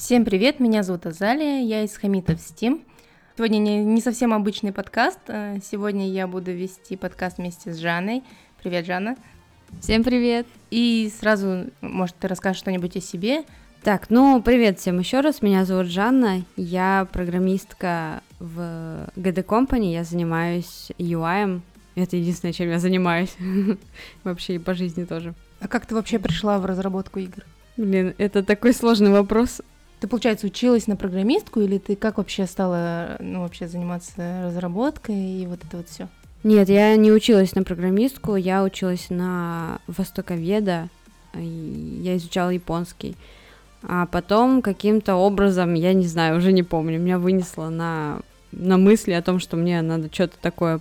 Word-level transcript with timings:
Всем 0.00 0.24
привет, 0.24 0.60
меня 0.60 0.82
зовут 0.82 1.04
Азалия, 1.04 1.62
я 1.62 1.84
из 1.84 1.94
Хамитов 1.98 2.38
Steam. 2.38 2.82
Сегодня 3.36 3.58
не, 3.58 3.84
не 3.84 4.00
совсем 4.00 4.32
обычный 4.32 4.72
подкаст, 4.72 5.18
э, 5.28 5.58
сегодня 5.62 6.08
я 6.08 6.26
буду 6.26 6.52
вести 6.52 6.96
подкаст 6.96 7.36
вместе 7.36 7.70
с 7.70 7.76
Жанной. 7.76 8.22
Привет, 8.62 8.86
Жанна. 8.86 9.16
Всем 9.82 10.02
привет. 10.02 10.46
И 10.70 11.12
сразу, 11.20 11.66
может, 11.82 12.16
ты 12.16 12.28
расскажешь 12.28 12.60
что-нибудь 12.60 12.96
о 12.96 13.02
себе? 13.02 13.44
Так, 13.82 14.08
ну, 14.08 14.40
привет 14.40 14.78
всем 14.78 14.98
еще 14.98 15.20
раз, 15.20 15.42
меня 15.42 15.66
зовут 15.66 15.88
Жанна, 15.88 16.44
я 16.56 17.06
программистка 17.12 18.22
в 18.38 19.06
GD 19.16 19.44
Company, 19.44 19.92
я 19.92 20.04
занимаюсь 20.04 20.92
UI, 20.96 21.60
это 21.94 22.16
единственное, 22.16 22.54
чем 22.54 22.70
я 22.70 22.78
занимаюсь, 22.78 23.36
вообще 24.24 24.54
и 24.54 24.58
по 24.58 24.72
жизни 24.72 25.04
тоже. 25.04 25.34
А 25.60 25.68
как 25.68 25.84
ты 25.84 25.94
вообще 25.94 26.18
пришла 26.18 26.58
в 26.58 26.64
разработку 26.64 27.18
игр? 27.18 27.44
Блин, 27.76 28.14
это 28.16 28.42
такой 28.42 28.72
сложный 28.72 29.10
вопрос. 29.10 29.60
Ты, 30.00 30.08
получается, 30.08 30.46
училась 30.46 30.86
на 30.86 30.96
программистку, 30.96 31.60
или 31.60 31.76
ты 31.78 31.94
как 31.94 32.16
вообще 32.16 32.46
стала, 32.46 33.16
ну, 33.20 33.42
вообще 33.42 33.68
заниматься 33.68 34.44
разработкой 34.46 35.42
и 35.42 35.46
вот 35.46 35.60
это 35.62 35.76
вот 35.76 35.88
все? 35.88 36.08
Нет, 36.42 36.70
я 36.70 36.96
не 36.96 37.12
училась 37.12 37.54
на 37.54 37.64
программистку, 37.64 38.36
я 38.36 38.64
училась 38.64 39.10
на 39.10 39.78
востоковеда, 39.86 40.88
я 41.34 42.16
изучала 42.16 42.48
японский. 42.48 43.14
А 43.82 44.06
потом 44.06 44.62
каким-то 44.62 45.16
образом, 45.16 45.74
я 45.74 45.92
не 45.92 46.06
знаю, 46.06 46.38
уже 46.38 46.52
не 46.52 46.62
помню, 46.62 46.98
меня 46.98 47.18
вынесло 47.18 47.68
на, 47.68 48.20
на 48.52 48.78
мысли 48.78 49.12
о 49.12 49.22
том, 49.22 49.38
что 49.38 49.58
мне 49.58 49.82
надо 49.82 50.08
что-то 50.12 50.36
такое 50.40 50.80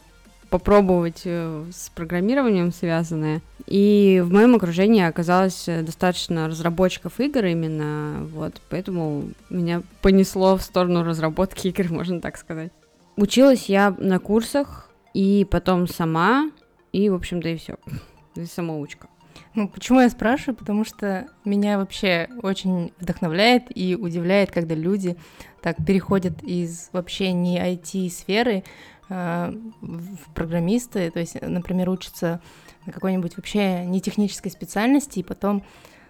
попробовать 0.50 1.22
э, 1.26 1.66
с 1.72 1.90
программированием 1.90 2.72
связанное. 2.72 3.42
И 3.66 4.22
в 4.24 4.32
моем 4.32 4.56
окружении 4.56 5.04
оказалось 5.04 5.68
э, 5.68 5.82
достаточно 5.82 6.48
разработчиков 6.48 7.20
игр 7.20 7.46
именно, 7.46 8.28
вот, 8.34 8.62
поэтому 8.70 9.30
меня 9.50 9.84
понесло 10.02 10.58
в 10.58 10.62
сторону 10.62 11.04
разработки 11.04 11.68
игр, 11.68 11.86
можно 11.92 12.22
так 12.22 12.38
сказать. 12.38 12.72
Училась 13.16 13.70
я 13.70 13.96
на 13.98 14.20
курсах, 14.20 14.90
и 15.14 15.46
потом 15.50 15.88
сама, 15.88 16.52
и, 16.92 17.10
в 17.10 17.16
общем-то, 17.16 17.50
и 17.50 17.58
все. 17.58 17.76
И 18.36 18.46
самоучка. 18.46 19.08
Ну, 19.56 19.68
почему 19.68 20.00
я 20.00 20.10
спрашиваю? 20.10 20.56
Потому 20.56 20.86
что 20.86 21.28
меня 21.44 21.78
вообще 21.78 22.30
очень 22.44 22.94
вдохновляет 23.00 23.64
и 23.76 23.96
удивляет, 23.96 24.52
когда 24.52 24.76
люди 24.76 25.18
так 25.62 25.78
переходят 25.86 26.44
из 26.44 26.90
вообще 26.94 27.34
не 27.34 27.60
IT-сферы 27.60 28.64
в 29.10 30.34
программисты, 30.36 31.10
то 31.10 31.20
есть, 31.20 31.42
например, 31.42 31.90
учатся 31.90 32.42
на 32.86 32.94
какой-нибудь 32.94 33.38
вообще 33.38 33.86
не 33.86 34.02
технической 34.02 34.52
специальности, 34.52 35.20
и 35.20 35.24
потом 35.24 35.64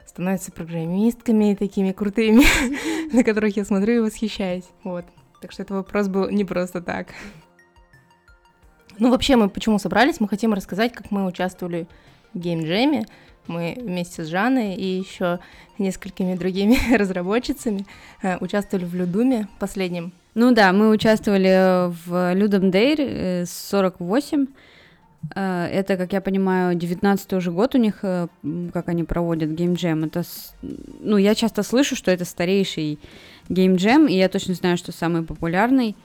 становятся 0.06 0.52
программистками 0.52 1.56
такими 1.56 1.92
крутыми, 1.92 2.44
на 3.14 3.24
которых 3.24 3.56
я 3.56 3.64
смотрю 3.64 3.96
и 3.96 4.00
восхищаюсь. 4.00 4.66
Вот. 4.84 5.06
Так 5.42 5.52
что 5.52 5.62
этот 5.62 5.78
вопрос 5.78 6.08
был 6.08 6.30
не 6.30 6.44
просто 6.44 6.82
так. 6.82 7.08
Ну, 8.98 9.12
вообще, 9.12 9.38
мы 9.38 9.50
почему 9.50 9.80
собрались? 9.80 10.20
Мы 10.20 10.28
хотим 10.28 10.54
рассказать, 10.54 10.92
как 10.92 11.10
мы 11.12 11.26
участвовали 11.26 11.88
в 12.34 12.40
геймджеме. 12.40 13.06
Мы 13.48 13.78
вместе 13.82 14.24
с 14.24 14.28
Жанной 14.28 14.76
и 14.76 14.86
еще 14.86 15.40
несколькими 15.78 16.36
другими 16.36 16.78
разработчицами 16.96 17.86
э, 18.22 18.38
участвовали 18.40 18.86
в 18.86 18.94
Людуме 18.94 19.48
последнем 19.58 20.12
ну 20.40 20.54
да, 20.54 20.72
мы 20.72 20.90
участвовали 20.90 21.92
в 22.06 22.34
Людом 22.34 22.72
Дейр 22.72 23.46
48. 23.46 24.48
Э, 25.36 25.66
это, 25.66 25.98
как 25.98 26.14
я 26.14 26.22
понимаю, 26.22 26.76
19 26.76 27.34
уже 27.34 27.52
год 27.52 27.76
у 27.76 27.78
них, 27.78 28.00
э, 28.04 28.28
как 28.72 28.88
они 28.88 29.04
проводят 29.04 29.50
геймджем. 29.50 30.06
Это, 30.06 30.24
ну, 30.62 31.18
я 31.18 31.36
часто 31.36 31.62
слышу, 31.62 31.98
что 31.98 32.10
это 32.10 32.24
старейший 32.24 33.00
геймджем, 33.50 34.08
и 34.08 34.14
я 34.14 34.30
точно 34.30 34.54
знаю, 34.54 34.78
что 34.78 34.94
самый 34.94 35.24
популярный. 35.24 35.98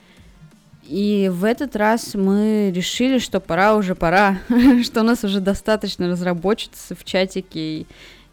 И 0.83 1.31
в 1.33 1.45
этот 1.45 1.77
раз 1.77 2.15
мы 2.15 2.73
решили, 2.75 3.19
что 3.19 3.39
пора 3.39 3.77
уже 3.77 3.95
пора, 3.95 4.39
что 4.83 5.03
у 5.03 5.05
нас 5.05 5.23
уже 5.23 5.41
достаточно 5.41 6.09
разработчиц 6.09 6.89
в 6.91 7.05
чатике 7.05 7.61
и, 7.61 7.87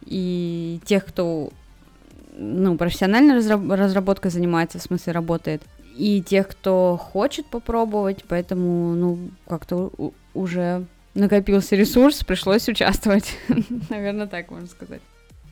и 0.04 0.80
тех, 0.84 1.06
кто 1.06 1.50
ну, 2.36 2.76
профессиональной 2.76 3.36
разработкой 3.36 4.32
занимается, 4.32 4.80
в 4.80 4.82
смысле 4.82 5.12
работает 5.12 5.62
и 5.96 6.22
тех, 6.22 6.48
кто 6.48 6.96
хочет 6.96 7.46
попробовать, 7.46 8.24
поэтому, 8.28 8.94
ну, 8.94 9.18
как-то 9.46 9.92
уже 10.34 10.86
накопился 11.14 11.76
ресурс, 11.76 12.24
пришлось 12.24 12.68
участвовать. 12.68 13.36
Наверное, 13.90 14.26
так 14.26 14.50
можно 14.50 14.68
сказать. 14.68 15.02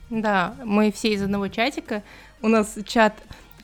Да, 0.09 0.55
мы 0.65 0.91
все 0.91 1.13
из 1.13 1.21
одного 1.21 1.47
чатика. 1.47 2.03
У 2.41 2.47
нас 2.47 2.77
чат 2.85 3.13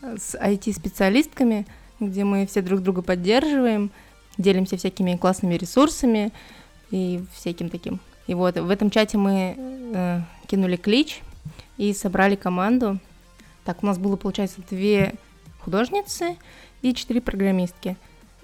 с 0.02 0.36
IT-специалистками, 0.36 1.66
где 2.00 2.24
мы 2.24 2.46
все 2.46 2.62
друг 2.62 2.82
друга 2.82 3.02
поддерживаем, 3.02 3.92
делимся 4.38 4.78
всякими 4.78 5.18
классными 5.18 5.56
ресурсами 5.56 6.32
и 6.92 7.24
всяким 7.34 7.70
таким. 7.70 8.00
И 8.28 8.34
вот 8.34 8.58
в 8.58 8.70
этом 8.70 8.90
чате 8.92 9.18
мы 9.18 9.56
э, 9.58 10.22
кинули 10.48 10.76
клич 10.76 11.22
и 11.78 11.94
собрали 11.94 12.36
команду. 12.36 13.00
Так, 13.66 13.84
у 13.84 13.86
нас 13.86 13.98
было, 13.98 14.16
получается, 14.16 14.62
две 14.70 15.16
художницы 15.60 16.38
и 16.92 16.96
четыре 16.96 17.22
программистки. 17.22 17.98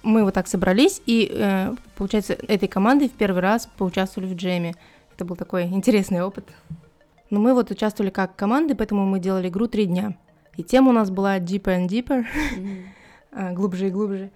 Мы 0.03 0.23
вот 0.23 0.33
так 0.33 0.47
собрались, 0.47 1.01
и, 1.05 1.31
э, 1.33 1.75
получается, 1.95 2.33
этой 2.33 2.67
командой 2.67 3.07
в 3.07 3.13
первый 3.13 3.41
раз 3.41 3.69
поучаствовали 3.77 4.33
в 4.33 4.35
джеме. 4.35 4.75
Это 5.15 5.25
был 5.25 5.35
такой 5.35 5.63
интересный 5.63 6.21
опыт. 6.21 6.45
Но 7.29 7.39
мы 7.39 7.53
вот 7.53 7.71
участвовали 7.71 8.11
как 8.11 8.35
команды, 8.35 8.75
поэтому 8.75 9.05
мы 9.05 9.19
делали 9.19 9.47
игру 9.47 9.67
три 9.67 9.85
дня. 9.85 10.17
И 10.57 10.63
тема 10.63 10.89
у 10.89 10.93
нас 10.93 11.09
была 11.09 11.39
Deeper 11.39 11.79
and 11.79 11.87
Deeper, 11.87 12.25
mm-hmm. 13.31 13.53
глубже 13.55 13.87
и 13.87 13.91
глубже. 13.91 14.31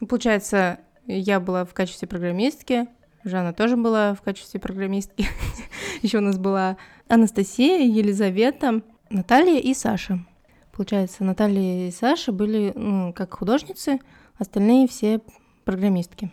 Ну, 0.00 0.06
получается, 0.06 0.78
я 1.06 1.40
была 1.40 1.64
в 1.64 1.74
качестве 1.74 2.08
программистки, 2.08 2.86
Жанна 3.24 3.52
тоже 3.52 3.76
была 3.76 4.14
в 4.14 4.22
качестве 4.22 4.58
программистки. 4.58 5.26
Еще 6.02 6.18
у 6.18 6.22
нас 6.22 6.38
была 6.38 6.76
Анастасия, 7.08 7.86
Елизавета, 7.86 8.82
Наталья 9.10 9.60
и 9.60 9.74
Саша. 9.74 10.24
Получается, 10.72 11.22
Наталья 11.22 11.88
и 11.88 11.90
Саша 11.90 12.32
были 12.32 12.72
ну, 12.74 13.12
как 13.12 13.34
художницы, 13.34 14.00
остальные 14.38 14.88
все 14.88 15.20
программистки. 15.64 16.30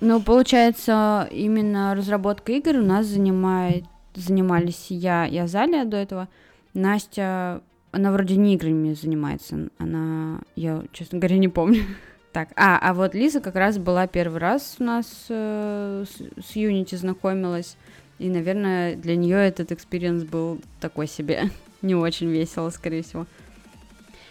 Ну, 0.00 0.22
получается, 0.22 1.28
именно 1.30 1.94
разработка 1.94 2.52
игр 2.52 2.76
у 2.76 2.82
нас 2.82 3.06
занимает, 3.06 3.84
занимались 4.14 4.86
я 4.90 5.26
и 5.26 5.36
Азалия 5.36 5.84
до 5.84 5.96
этого. 5.96 6.28
Настя, 6.72 7.62
она 7.90 8.12
вроде 8.12 8.36
не 8.36 8.54
играми 8.54 8.94
занимается, 8.94 9.68
она, 9.78 10.40
я, 10.54 10.82
честно 10.92 11.18
говоря, 11.18 11.38
не 11.38 11.48
помню. 11.48 11.82
Так, 12.30 12.50
а, 12.56 12.78
а 12.78 12.92
вот 12.92 13.14
Лиза 13.14 13.40
как 13.40 13.56
раз 13.56 13.78
была 13.78 14.06
первый 14.06 14.38
раз 14.38 14.76
у 14.78 14.84
нас 14.84 15.06
э, 15.30 16.04
с, 16.06 16.44
с 16.44 16.56
Unity 16.56 16.94
знакомилась, 16.94 17.76
и, 18.18 18.28
наверное, 18.28 18.96
для 18.96 19.16
нее 19.16 19.38
этот 19.38 19.72
experience 19.72 20.24
был 20.24 20.60
такой 20.78 21.08
себе 21.08 21.50
не 21.82 21.94
очень 21.94 22.30
весело, 22.30 22.70
скорее 22.70 23.02
всего. 23.02 23.26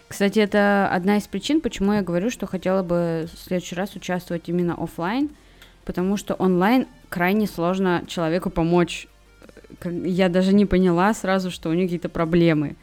Кстати, 0.08 0.38
это 0.38 0.88
одна 0.90 1.18
из 1.18 1.26
причин, 1.26 1.60
почему 1.60 1.92
я 1.92 2.02
говорю, 2.02 2.30
что 2.30 2.46
хотела 2.46 2.82
бы 2.82 3.28
в 3.32 3.38
следующий 3.38 3.74
раз 3.74 3.94
участвовать 3.94 4.48
именно 4.48 4.74
офлайн, 4.74 5.30
потому 5.84 6.16
что 6.16 6.34
онлайн 6.34 6.86
крайне 7.10 7.46
сложно 7.46 8.04
человеку 8.06 8.48
помочь. 8.48 9.06
Я 9.84 10.28
даже 10.30 10.54
не 10.54 10.64
поняла 10.64 11.12
сразу, 11.12 11.50
что 11.50 11.68
у 11.68 11.74
них 11.74 11.84
какие-то 11.84 12.08
проблемы 12.08 12.76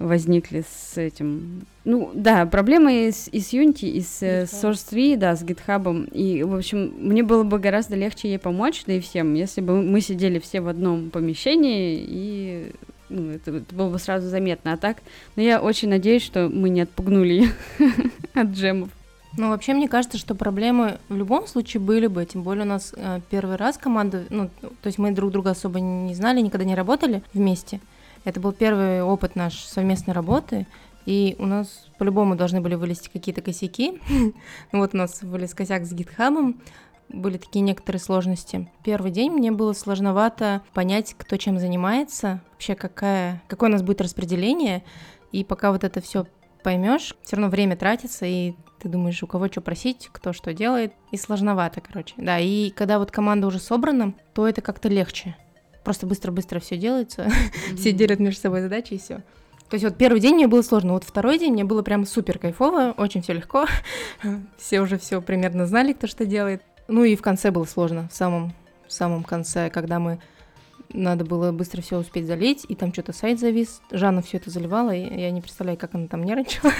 возникли 0.00 0.64
с 0.68 0.98
этим. 0.98 1.62
Ну, 1.84 2.10
да, 2.14 2.44
проблемы 2.46 3.06
и 3.06 3.12
с, 3.12 3.28
и 3.28 3.40
с 3.40 3.52
Unity, 3.52 3.88
и 3.88 4.00
с 4.00 4.22
GitHub. 4.22 4.44
Source 4.44 4.90
3, 4.90 5.16
да, 5.16 5.36
с 5.36 5.44
GitHub. 5.44 6.10
И, 6.10 6.42
в 6.42 6.56
общем, 6.56 6.92
мне 6.98 7.22
было 7.22 7.44
бы 7.44 7.60
гораздо 7.60 7.94
легче 7.94 8.28
ей 8.28 8.38
помочь, 8.38 8.82
да 8.86 8.94
и 8.94 9.00
всем, 9.00 9.34
если 9.34 9.60
бы 9.60 9.80
мы 9.80 10.00
сидели 10.00 10.40
все 10.40 10.60
в 10.60 10.68
одном 10.68 11.10
помещении 11.10 12.04
и 12.06 12.72
ну, 13.08 13.30
это, 13.30 13.50
это 13.50 13.74
было 13.74 13.90
бы 13.90 13.98
сразу 13.98 14.28
заметно. 14.28 14.72
А 14.72 14.76
так, 14.76 14.98
но 15.36 15.42
я 15.42 15.60
очень 15.60 15.88
надеюсь, 15.88 16.22
что 16.22 16.48
мы 16.48 16.68
не 16.68 16.82
отпугнули 16.82 17.48
от 18.34 18.48
джемов. 18.48 18.90
Ну, 19.36 19.48
вообще, 19.48 19.74
мне 19.74 19.88
кажется, 19.88 20.16
что 20.16 20.36
проблемы 20.36 20.98
в 21.08 21.16
любом 21.16 21.48
случае 21.48 21.80
были 21.80 22.06
бы, 22.06 22.24
тем 22.24 22.42
более 22.42 22.64
у 22.64 22.68
нас 22.68 22.94
э, 22.96 23.20
первый 23.30 23.56
раз 23.56 23.76
команда, 23.76 24.24
ну, 24.30 24.48
то 24.60 24.86
есть 24.86 24.98
мы 24.98 25.10
друг 25.10 25.32
друга 25.32 25.50
особо 25.50 25.80
не 25.80 26.14
знали, 26.14 26.40
никогда 26.40 26.64
не 26.64 26.76
работали 26.76 27.22
вместе. 27.32 27.80
Это 28.24 28.38
был 28.38 28.52
первый 28.52 29.02
опыт 29.02 29.34
наш 29.34 29.58
совместной 29.64 30.14
работы, 30.14 30.66
и 31.04 31.34
у 31.38 31.46
нас 31.46 31.86
по-любому 31.98 32.36
должны 32.36 32.60
были 32.60 32.76
вылезти 32.76 33.10
какие-то 33.12 33.42
косяки. 33.42 34.00
ну 34.08 34.32
вот 34.78 34.94
у 34.94 34.96
нас 34.96 35.22
вылез 35.22 35.52
косяк 35.52 35.84
с 35.84 35.92
гитхабом, 35.92 36.60
были 37.08 37.36
такие 37.36 37.60
некоторые 37.60 38.00
сложности. 38.00 38.70
Первый 38.82 39.10
день 39.10 39.30
мне 39.30 39.52
было 39.52 39.72
сложновато 39.72 40.62
понять, 40.72 41.14
кто 41.16 41.36
чем 41.36 41.58
занимается, 41.58 42.40
вообще 42.52 42.74
какая, 42.74 43.42
какое 43.48 43.68
у 43.68 43.72
нас 43.72 43.82
будет 43.82 44.00
распределение, 44.00 44.84
и 45.32 45.44
пока 45.44 45.72
вот 45.72 45.84
это 45.84 46.00
все 46.00 46.26
поймешь, 46.62 47.14
все 47.22 47.36
равно 47.36 47.50
время 47.50 47.76
тратится, 47.76 48.26
и 48.26 48.54
ты 48.80 48.88
думаешь, 48.88 49.22
у 49.22 49.26
кого 49.26 49.48
что 49.48 49.60
просить, 49.60 50.08
кто 50.12 50.32
что 50.32 50.52
делает, 50.52 50.92
и 51.10 51.16
сложновато, 51.16 51.80
короче. 51.80 52.14
Да, 52.16 52.38
и 52.38 52.70
когда 52.70 52.98
вот 52.98 53.10
команда 53.10 53.46
уже 53.46 53.58
собрана, 53.58 54.14
то 54.32 54.48
это 54.48 54.60
как-то 54.60 54.88
легче. 54.88 55.36
Просто 55.84 56.06
быстро-быстро 56.06 56.60
все 56.60 56.76
делается, 56.76 57.22
mm-hmm. 57.22 57.76
все 57.76 57.92
делят 57.92 58.18
между 58.18 58.40
собой 58.40 58.62
задачи 58.62 58.94
и 58.94 58.98
все. 58.98 59.22
То 59.68 59.76
есть 59.76 59.84
вот 59.84 59.96
первый 59.96 60.20
день 60.20 60.34
мне 60.34 60.46
было 60.46 60.62
сложно, 60.62 60.92
вот 60.92 61.04
второй 61.04 61.38
день 61.38 61.52
мне 61.52 61.64
было 61.64 61.82
прям 61.82 62.04
супер 62.04 62.38
кайфово, 62.38 62.94
очень 62.96 63.22
все 63.22 63.32
легко. 63.32 63.66
все 64.58 64.80
уже 64.80 64.98
все 64.98 65.20
примерно 65.22 65.66
знали, 65.66 65.92
кто 65.92 66.06
что 66.06 66.26
делает. 66.26 66.62
Ну 66.88 67.04
и 67.04 67.16
в 67.16 67.22
конце 67.22 67.50
было 67.50 67.64
сложно, 67.64 68.08
в 68.10 68.16
самом, 68.16 68.52
в 68.86 68.92
самом 68.92 69.24
конце, 69.24 69.70
когда 69.70 69.98
мы 69.98 70.20
надо 70.92 71.24
было 71.24 71.50
быстро 71.50 71.82
все 71.82 71.98
успеть 71.98 72.26
залить, 72.26 72.64
и 72.68 72.74
там 72.74 72.92
что-то 72.92 73.12
сайт 73.12 73.40
завис. 73.40 73.80
Жанна 73.90 74.22
все 74.22 74.36
это 74.36 74.50
заливала, 74.50 74.94
и 74.94 75.20
я 75.20 75.30
не 75.30 75.40
представляю, 75.40 75.78
как 75.78 75.94
она 75.94 76.06
там 76.06 76.22
нервничала. 76.22 76.72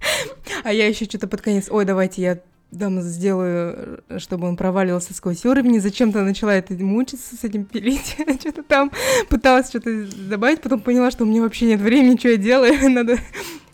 а 0.64 0.72
я 0.72 0.86
еще 0.86 1.06
что-то 1.06 1.26
под 1.28 1.40
конец, 1.40 1.68
ой, 1.70 1.84
давайте 1.84 2.22
я 2.22 2.40
там 2.78 3.00
сделаю, 3.00 4.04
чтобы 4.18 4.46
он 4.46 4.56
проваливался 4.56 5.14
сквозь 5.14 5.44
уровни. 5.44 5.78
Зачем-то 5.78 6.22
начала 6.22 6.54
это 6.54 6.74
мучиться 6.74 7.36
с 7.36 7.44
этим 7.44 7.64
пилить. 7.64 8.16
что-то 8.40 8.62
там 8.62 8.92
пыталась 9.28 9.68
что-то 9.68 10.06
добавить, 10.28 10.60
потом 10.60 10.80
поняла, 10.80 11.10
что 11.10 11.24
у 11.24 11.26
меня 11.26 11.42
вообще 11.42 11.66
нет 11.66 11.80
времени, 11.80 12.18
что 12.18 12.28
я 12.28 12.36
делаю. 12.36 12.74
Надо 12.90 13.18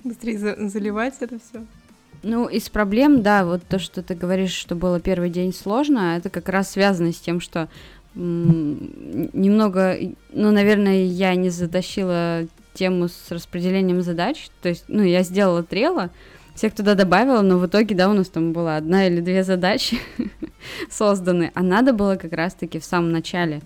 быстрее 0.05 0.39
за- 0.39 0.69
заливать 0.69 1.15
это 1.21 1.39
все. 1.39 1.65
Ну, 2.27 2.49
из 2.49 2.71
проблем, 2.71 3.23
да, 3.23 3.45
вот 3.45 3.63
то, 3.69 3.79
что 3.79 4.03
ты 4.03 4.15
говоришь, 4.15 4.53
что 4.55 4.75
было 4.75 4.99
первый 4.99 5.29
день 5.29 5.53
сложно, 5.53 6.17
это 6.17 6.31
как 6.31 6.49
раз 6.49 6.71
связано 6.71 7.13
с 7.13 7.19
тем, 7.19 7.39
что 7.39 7.69
немного, 8.15 9.99
ну, 10.33 10.51
наверное, 10.51 11.05
я 11.05 11.35
не 11.35 11.51
затащила 11.51 12.47
тему 12.73 13.09
с 13.09 13.31
распределением 13.31 14.01
задач, 14.01 14.49
то 14.63 14.71
есть, 14.71 14.85
ну, 14.89 15.03
я 15.03 15.23
сделала 15.23 15.63
трела, 15.63 16.11
всех 16.55 16.75
туда 16.75 16.95
добавила, 16.95 17.43
но 17.43 17.59
в 17.59 17.67
итоге, 17.67 17.95
да, 17.95 18.09
у 18.09 18.15
нас 18.15 18.29
там 18.29 18.55
была 18.55 18.79
одна 18.79 19.07
или 19.07 19.21
две 19.21 19.45
задачи 19.45 19.99
созданы, 20.91 21.53
а 21.55 21.63
надо 21.63 21.93
было 21.93 22.17
как 22.17 22.33
раз-таки 22.33 22.79
в 22.79 22.87
самом 22.87 23.13
начале 23.13 23.61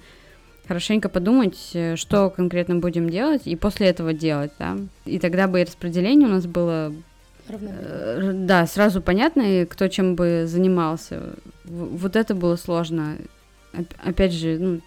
хорошенько 0.67 1.09
подумать, 1.09 1.71
э, 1.75 1.95
что 1.95 2.29
конкретно 2.29 2.77
будем 2.77 3.09
делать, 3.09 3.43
и 3.47 3.55
после 3.55 3.87
этого 3.87 4.13
делать, 4.13 4.51
да, 4.59 4.77
и 5.05 5.21
тогда 5.21 5.47
бы 5.47 5.61
и 5.61 5.65
распределение 5.65 6.27
у 6.27 6.33
нас 6.33 6.47
было 6.47 6.93
э, 7.51 8.33
да, 8.35 8.67
сразу 8.67 9.01
понятно, 9.01 9.43
и 9.43 9.65
кто 9.65 9.89
чем 9.89 10.15
бы 10.15 10.45
занимался. 10.47 11.35
Вот 11.65 12.17
это 12.17 12.35
было 12.35 12.57
сложно 12.57 13.17
опять 14.03 14.33
же, 14.33 14.59
ну, 14.59 14.81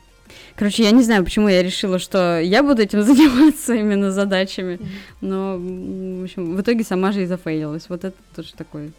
короче, 0.56 0.84
я 0.84 0.92
не 0.92 1.04
знаю, 1.04 1.24
почему 1.24 1.48
я 1.48 1.64
решила, 1.64 2.00
что 2.00 2.40
я 2.40 2.64
буду 2.64 2.82
этим 2.82 3.02
заниматься 3.04 3.74
именно 3.74 4.12
задачами, 4.12 4.80
но, 5.22 5.58
в 5.58 6.24
общем, 6.24 6.56
в 6.56 6.62
итоге 6.62 6.84
сама 6.84 7.12
же 7.12 7.24
и 7.24 7.26
зафейлилась. 7.26 7.90
Вот 7.90 8.04
это 8.04 8.18
тоже 8.36 8.54
такой. 8.54 8.92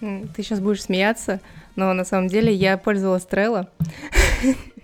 Ты 0.00 0.42
сейчас 0.42 0.60
будешь 0.60 0.82
смеяться, 0.82 1.40
но 1.74 1.92
на 1.94 2.04
самом 2.04 2.28
деле 2.28 2.52
я 2.52 2.76
пользовалась 2.76 3.26
Trello. 3.30 3.66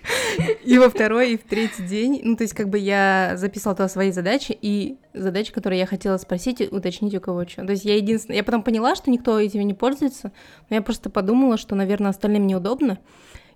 И 0.65 0.79
во 0.79 0.89
второй, 0.89 1.33
и 1.33 1.37
в 1.37 1.43
третий 1.43 1.83
день, 1.83 2.21
ну, 2.23 2.37
то 2.37 2.43
есть, 2.43 2.55
как 2.55 2.69
бы 2.69 2.79
я 2.79 3.33
записала 3.37 3.77
туда 3.77 3.89
свои 3.89 4.13
задачи, 4.13 4.57
и 4.61 4.97
задачи, 5.13 5.53
которые 5.53 5.81
я 5.81 5.87
хотела 5.87 6.17
спросить, 6.17 6.61
уточнить 6.73 7.15
у 7.15 7.21
кого 7.21 7.47
что. 7.47 7.65
То 7.65 7.73
есть 7.73 7.85
я 7.85 7.97
единственная... 7.97 8.39
Я 8.39 8.45
потом 8.45 8.63
поняла, 8.63 8.95
что 8.95 9.11
никто 9.11 9.39
этими 9.39 9.63
не 9.63 9.75
пользуется, 9.75 10.33
но 10.71 10.77
я 10.77 10.83
просто 10.83 11.11
подумала, 11.11 11.57
что, 11.57 11.75
наверное, 11.75 12.11
остальным 12.11 12.47
неудобно, 12.47 12.99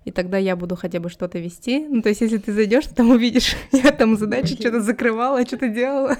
и 0.07 0.11
тогда 0.11 0.37
я 0.37 0.55
буду 0.55 0.77
хотя 0.77 1.01
бы 1.01 1.09
что-то 1.09 1.37
вести. 1.37 1.85
Ну, 1.85 2.01
то 2.01 2.07
есть, 2.07 2.21
если 2.21 2.37
ты 2.37 2.53
зайдешь, 2.53 2.85
там 2.95 3.09
увидишь, 3.09 3.57
я 3.73 3.91
там 3.91 4.15
задачи 4.17 4.55
что-то 4.55 4.79
закрывала, 4.79 5.45
что-то 5.45 5.67
делала. 5.67 6.15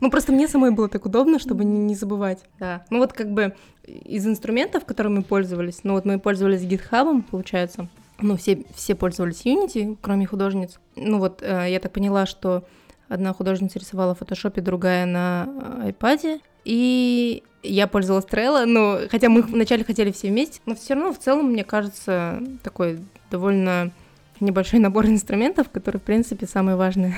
Ну, 0.00 0.10
просто 0.10 0.32
мне 0.32 0.48
самой 0.48 0.70
было 0.70 0.88
так 0.88 1.04
удобно, 1.04 1.38
чтобы 1.38 1.64
не, 1.66 1.78
не 1.78 1.94
забывать. 1.94 2.38
Да. 2.58 2.86
Ну, 2.88 2.98
вот 2.98 3.12
как 3.12 3.30
бы 3.30 3.54
из 3.84 4.26
инструментов, 4.26 4.86
которыми 4.86 5.16
мы 5.16 5.22
пользовались, 5.22 5.80
ну, 5.82 5.92
вот 5.92 6.06
мы 6.06 6.18
пользовались 6.18 6.62
GitHub, 6.62 7.22
получается, 7.30 7.88
ну, 8.20 8.36
все, 8.36 8.64
все 8.74 8.94
пользовались 8.94 9.44
Unity, 9.44 9.96
кроме 10.00 10.26
художниц. 10.26 10.78
Ну, 10.94 11.18
вот 11.18 11.42
э, 11.42 11.66
я 11.68 11.80
так 11.80 11.92
поняла, 11.92 12.26
что 12.26 12.64
одна 13.08 13.32
художница 13.32 13.78
рисовала 13.78 14.14
в 14.14 14.18
фотошопе, 14.18 14.60
другая 14.60 15.06
на 15.06 15.48
э, 15.82 15.90
iPad, 15.90 16.40
и 16.64 17.42
я 17.62 17.86
пользовалась 17.86 18.26
Trello, 18.26 18.64
но 18.64 19.00
хотя 19.10 19.28
мы 19.28 19.42
вначале 19.42 19.84
хотели 19.84 20.12
все 20.12 20.28
вместе, 20.28 20.60
но 20.66 20.74
все 20.74 20.94
равно 20.94 21.12
в 21.12 21.18
целом, 21.18 21.46
мне 21.52 21.64
кажется, 21.64 22.42
такой 22.62 23.00
довольно 23.30 23.92
небольшой 24.40 24.80
набор 24.80 25.06
инструментов, 25.06 25.70
которые, 25.70 26.00
в 26.00 26.04
принципе, 26.04 26.46
самые 26.46 26.76
важные. 26.76 27.14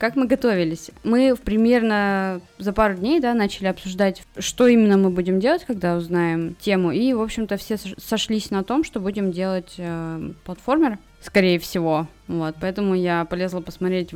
Как 0.00 0.16
мы 0.16 0.26
готовились? 0.26 0.90
Мы 1.04 1.36
примерно 1.36 2.40
за 2.56 2.72
пару 2.72 2.94
дней, 2.94 3.20
да, 3.20 3.34
начали 3.34 3.66
обсуждать, 3.66 4.22
что 4.38 4.66
именно 4.66 4.96
мы 4.96 5.10
будем 5.10 5.40
делать, 5.40 5.66
когда 5.66 5.94
узнаем 5.94 6.54
тему, 6.58 6.90
и, 6.90 7.12
в 7.12 7.20
общем-то, 7.20 7.58
все 7.58 7.76
сошлись 7.98 8.50
на 8.50 8.64
том, 8.64 8.82
что 8.82 8.98
будем 8.98 9.30
делать 9.30 9.74
э, 9.76 10.30
платформер, 10.46 10.98
скорее 11.20 11.58
всего, 11.58 12.06
вот, 12.28 12.54
поэтому 12.58 12.94
я 12.94 13.26
полезла 13.26 13.60
посмотреть, 13.60 14.14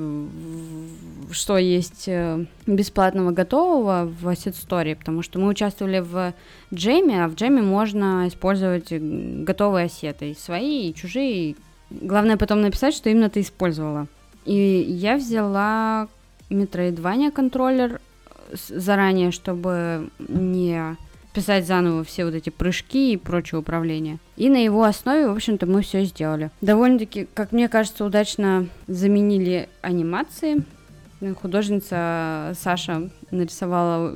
что 1.30 1.58
есть 1.58 2.04
э, 2.08 2.46
бесплатного 2.66 3.32
готового 3.32 4.06
в 4.06 4.26
Asset 4.26 4.54
Story, 4.54 4.96
потому 4.96 5.20
что 5.20 5.38
мы 5.38 5.48
участвовали 5.48 5.98
в 5.98 6.32
джеме, 6.72 7.26
а 7.26 7.28
в 7.28 7.34
джеме 7.34 7.60
можно 7.60 8.26
использовать 8.26 8.90
готовые 8.90 9.84
ассеты, 9.84 10.34
свои, 10.34 10.88
и 10.88 10.94
чужие. 10.94 11.56
Главное 11.90 12.38
потом 12.38 12.62
написать, 12.62 12.94
что 12.94 13.10
именно 13.10 13.28
ты 13.28 13.42
использовала. 13.42 14.08
И 14.44 14.54
я 14.54 15.16
взяла 15.16 16.08
Metroidvania 16.50 17.30
контроллер 17.30 18.00
э, 18.50 18.56
заранее, 18.68 19.30
чтобы 19.30 20.10
не 20.18 20.96
писать 21.34 21.66
заново 21.66 22.04
все 22.04 22.24
вот 22.24 22.34
эти 22.34 22.50
прыжки 22.50 23.12
и 23.12 23.16
прочее 23.16 23.58
управление. 23.58 24.18
И 24.36 24.48
на 24.48 24.62
его 24.62 24.84
основе, 24.84 25.28
в 25.28 25.32
общем-то, 25.32 25.66
мы 25.66 25.82
все 25.82 26.04
сделали. 26.04 26.50
Довольно-таки, 26.60 27.26
как 27.34 27.52
мне 27.52 27.68
кажется, 27.68 28.04
удачно 28.04 28.68
заменили 28.86 29.68
анимации. 29.82 30.62
Художница 31.40 32.52
Саша 32.54 33.10
нарисовала 33.30 34.14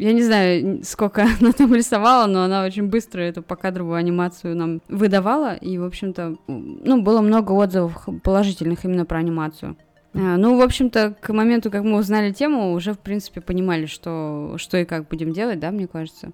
я 0.00 0.14
не 0.14 0.22
знаю, 0.22 0.80
сколько 0.82 1.22
она 1.40 1.52
там 1.52 1.74
рисовала, 1.74 2.26
но 2.26 2.42
она 2.42 2.64
очень 2.64 2.88
быстро 2.88 3.20
эту 3.20 3.42
покадровую 3.42 3.96
анимацию 3.96 4.56
нам 4.56 4.80
выдавала. 4.88 5.54
И, 5.54 5.76
в 5.76 5.84
общем-то, 5.84 6.36
ну, 6.46 7.02
было 7.02 7.20
много 7.20 7.52
отзывов 7.52 8.08
положительных 8.22 8.86
именно 8.86 9.04
про 9.04 9.18
анимацию. 9.18 9.76
А, 10.14 10.38
ну, 10.38 10.56
в 10.56 10.62
общем-то, 10.62 11.14
к 11.20 11.32
моменту, 11.34 11.70
как 11.70 11.84
мы 11.84 11.98
узнали 11.98 12.32
тему, 12.32 12.72
уже, 12.72 12.94
в 12.94 12.98
принципе, 12.98 13.42
понимали, 13.42 13.84
что, 13.84 14.54
что 14.56 14.78
и 14.78 14.86
как 14.86 15.06
будем 15.06 15.32
делать, 15.32 15.60
да, 15.60 15.70
мне 15.70 15.86
кажется. 15.86 16.32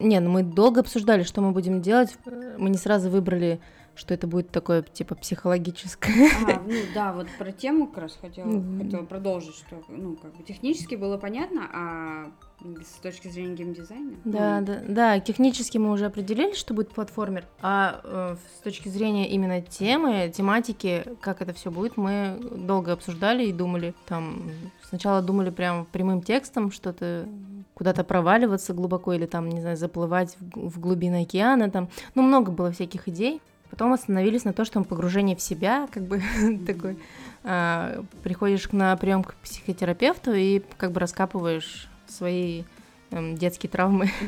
Не, 0.00 0.18
ну 0.18 0.30
мы 0.30 0.42
долго 0.42 0.80
обсуждали, 0.80 1.22
что 1.22 1.40
мы 1.40 1.52
будем 1.52 1.80
делать. 1.80 2.18
Мы 2.58 2.68
не 2.68 2.76
сразу 2.78 3.10
выбрали, 3.10 3.60
что 3.96 4.14
это 4.14 4.26
будет 4.26 4.50
такое, 4.50 4.82
типа, 4.82 5.14
психологическое. 5.14 6.30
А, 6.46 6.60
ну 6.66 6.80
да, 6.94 7.12
вот 7.12 7.26
про 7.38 7.52
тему 7.52 7.86
как 7.86 8.04
раз 8.04 8.18
хотела, 8.20 8.48
mm-hmm. 8.48 8.84
хотела 8.84 9.04
продолжить, 9.04 9.54
что, 9.54 9.82
ну, 9.88 10.16
как 10.16 10.34
бы 10.34 10.42
технически 10.42 10.94
было 10.94 11.16
понятно, 11.16 11.68
а 11.72 12.32
с 12.60 13.00
точки 13.00 13.28
зрения 13.28 13.54
геймдизайна? 13.54 14.12
Да, 14.24 14.60
ну. 14.60 14.66
да, 14.66 14.82
да. 14.88 15.20
Технически 15.20 15.78
мы 15.78 15.92
уже 15.92 16.06
определили, 16.06 16.54
что 16.54 16.72
будет 16.74 16.90
платформер, 16.90 17.44
а 17.60 18.00
э, 18.02 18.36
с 18.58 18.62
точки 18.62 18.88
зрения 18.88 19.28
именно 19.28 19.60
темы, 19.60 20.32
тематики, 20.34 21.04
как 21.20 21.42
это 21.42 21.52
все 21.52 21.70
будет, 21.70 21.96
мы 21.96 22.38
долго 22.40 22.92
обсуждали 22.92 23.44
и 23.44 23.52
думали. 23.52 23.94
Там 24.06 24.50
сначала 24.88 25.20
думали 25.20 25.50
прям 25.50 25.86
прямым 25.86 26.22
текстом 26.22 26.70
что-то 26.70 27.28
куда-то 27.74 28.04
проваливаться 28.04 28.72
глубоко 28.72 29.12
или 29.12 29.26
там, 29.26 29.48
не 29.48 29.60
знаю, 29.60 29.76
заплывать 29.76 30.36
в, 30.38 30.70
в 30.70 30.80
глубины 30.80 31.22
океана, 31.22 31.70
там, 31.70 31.88
ну, 32.14 32.22
много 32.22 32.50
было 32.50 32.72
всяких 32.72 33.08
идей. 33.08 33.42
Потом 33.70 33.92
остановились 33.92 34.44
на 34.44 34.52
то, 34.52 34.64
что 34.64 34.82
погружение 34.82 35.36
в 35.36 35.40
себя, 35.40 35.88
как 35.92 36.04
бы 36.04 36.22
такой, 36.66 36.98
а, 37.42 38.04
приходишь 38.22 38.70
на 38.72 38.96
прием 38.96 39.24
к 39.24 39.34
психотерапевту 39.36 40.32
и 40.32 40.62
как 40.76 40.92
бы 40.92 41.00
раскапываешь 41.00 41.88
свои 42.06 42.62
эм, 43.10 43.36
детские 43.36 43.70
травмы. 43.70 44.10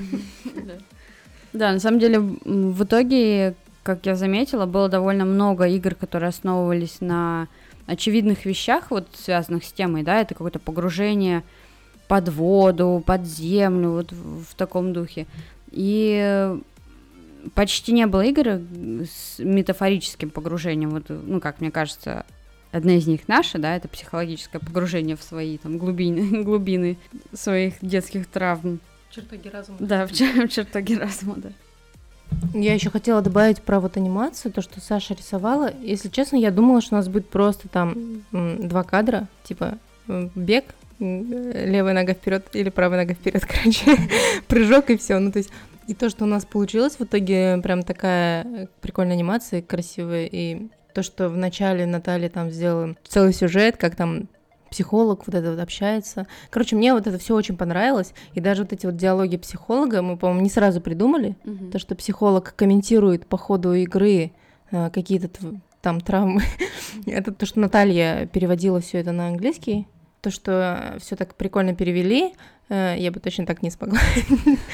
Да, 1.52 1.72
на 1.72 1.80
самом 1.80 2.00
деле, 2.00 2.18
в 2.18 2.84
итоге, 2.84 3.54
как 3.82 4.04
я 4.04 4.14
заметила, 4.14 4.66
было 4.66 4.90
довольно 4.90 5.24
много 5.24 5.66
игр, 5.66 5.94
которые 5.94 6.28
основывались 6.28 7.00
на 7.00 7.48
очевидных 7.86 8.44
вещах, 8.44 8.90
вот 8.90 9.08
связанных 9.14 9.64
с 9.64 9.72
темой, 9.72 10.02
да, 10.02 10.20
это 10.20 10.34
какое-то 10.34 10.58
погружение 10.58 11.44
под 12.08 12.28
воду, 12.28 13.02
под 13.06 13.24
землю, 13.24 13.90
вот 13.92 14.12
в, 14.12 14.44
в 14.44 14.54
таком 14.54 14.92
духе. 14.92 15.26
И 15.70 16.58
почти 17.54 17.92
не 17.92 18.06
было 18.06 18.22
игр 18.22 18.60
с 19.08 19.38
метафорическим 19.38 20.30
погружением, 20.30 20.90
вот, 20.90 21.04
ну, 21.08 21.40
как 21.40 21.60
мне 21.60 21.70
кажется, 21.70 22.24
Одна 22.72 22.92
из 22.96 23.06
них 23.06 23.26
наша, 23.26 23.58
да, 23.58 23.74
это 23.74 23.88
психологическое 23.88 24.58
погружение 24.58 25.16
в 25.16 25.22
свои 25.22 25.56
там 25.56 25.78
глубины, 25.78 26.42
глубины 26.44 26.98
своих 27.32 27.74
детских 27.80 28.26
травм. 28.26 28.80
Чертоги 29.10 29.48
разума. 29.48 29.78
Да, 29.80 30.06
в, 30.06 30.10
в 30.10 30.48
чертоги 30.48 30.94
разума, 30.94 31.36
да. 31.36 31.48
Я 32.52 32.74
еще 32.74 32.90
хотела 32.90 33.22
добавить 33.22 33.62
про 33.62 33.80
вот 33.80 33.96
анимацию, 33.96 34.52
то, 34.52 34.60
что 34.60 34.80
Саша 34.80 35.14
рисовала. 35.14 35.72
Если 35.80 36.08
честно, 36.08 36.36
я 36.36 36.50
думала, 36.50 36.82
что 36.82 36.96
у 36.96 36.98
нас 36.98 37.08
будет 37.08 37.30
просто 37.30 37.68
там 37.68 38.24
два 38.32 38.82
кадра, 38.82 39.28
типа 39.44 39.78
бег, 40.06 40.64
левая 40.98 41.94
нога 41.94 42.14
вперед 42.14 42.46
или 42.52 42.68
правая 42.68 43.00
нога 43.00 43.14
вперед, 43.14 43.46
короче, 43.46 43.96
прыжок 44.48 44.90
и 44.90 44.98
все. 44.98 45.18
Ну, 45.18 45.32
то 45.32 45.38
есть 45.38 45.50
и 45.86 45.94
то, 45.94 46.08
что 46.10 46.24
у 46.24 46.26
нас 46.26 46.44
получилось 46.44 46.96
в 46.98 47.04
итоге, 47.04 47.58
прям 47.62 47.82
такая 47.82 48.68
прикольная 48.80 49.14
анимация, 49.14 49.62
красивая, 49.62 50.26
и 50.26 50.68
то, 50.94 51.02
что 51.02 51.28
вначале 51.28 51.86
Наталья 51.86 52.28
там 52.28 52.50
сделала 52.50 52.96
целый 53.06 53.32
сюжет, 53.32 53.76
как 53.76 53.96
там 53.96 54.28
психолог 54.70 55.26
вот 55.26 55.34
это 55.34 55.50
вот 55.52 55.60
общается. 55.60 56.26
Короче, 56.50 56.74
мне 56.76 56.92
вот 56.92 57.06
это 57.06 57.18
все 57.18 57.34
очень 57.34 57.56
понравилось, 57.56 58.12
и 58.34 58.40
даже 58.40 58.62
вот 58.62 58.72
эти 58.72 58.86
вот 58.86 58.96
диалоги 58.96 59.36
психолога 59.36 60.02
мы, 60.02 60.16
по-моему, 60.16 60.42
не 60.42 60.50
сразу 60.50 60.80
придумали, 60.80 61.36
Мгм. 61.44 61.70
то, 61.70 61.78
что 61.78 61.94
психолог 61.94 62.54
комментирует 62.56 63.26
по 63.26 63.36
ходу 63.38 63.74
игры 63.74 64.32
э, 64.72 64.90
какие-то 64.90 65.30
там 65.80 66.00
травмы. 66.00 66.42
Это 67.06 67.32
то, 67.32 67.46
что 67.46 67.60
Наталья 67.60 68.26
переводила 68.26 68.80
все 68.80 68.98
это 68.98 69.12
на 69.12 69.28
английский. 69.28 69.86
То, 70.20 70.30
что 70.30 70.96
все 70.99 71.16
так 71.16 71.35
прикольно 71.35 71.75
перевели, 71.75 72.35
э, 72.68 72.96
я 72.99 73.11
бы 73.11 73.20
точно 73.20 73.46
так 73.46 73.62
не 73.62 73.70
смогла. 73.70 74.00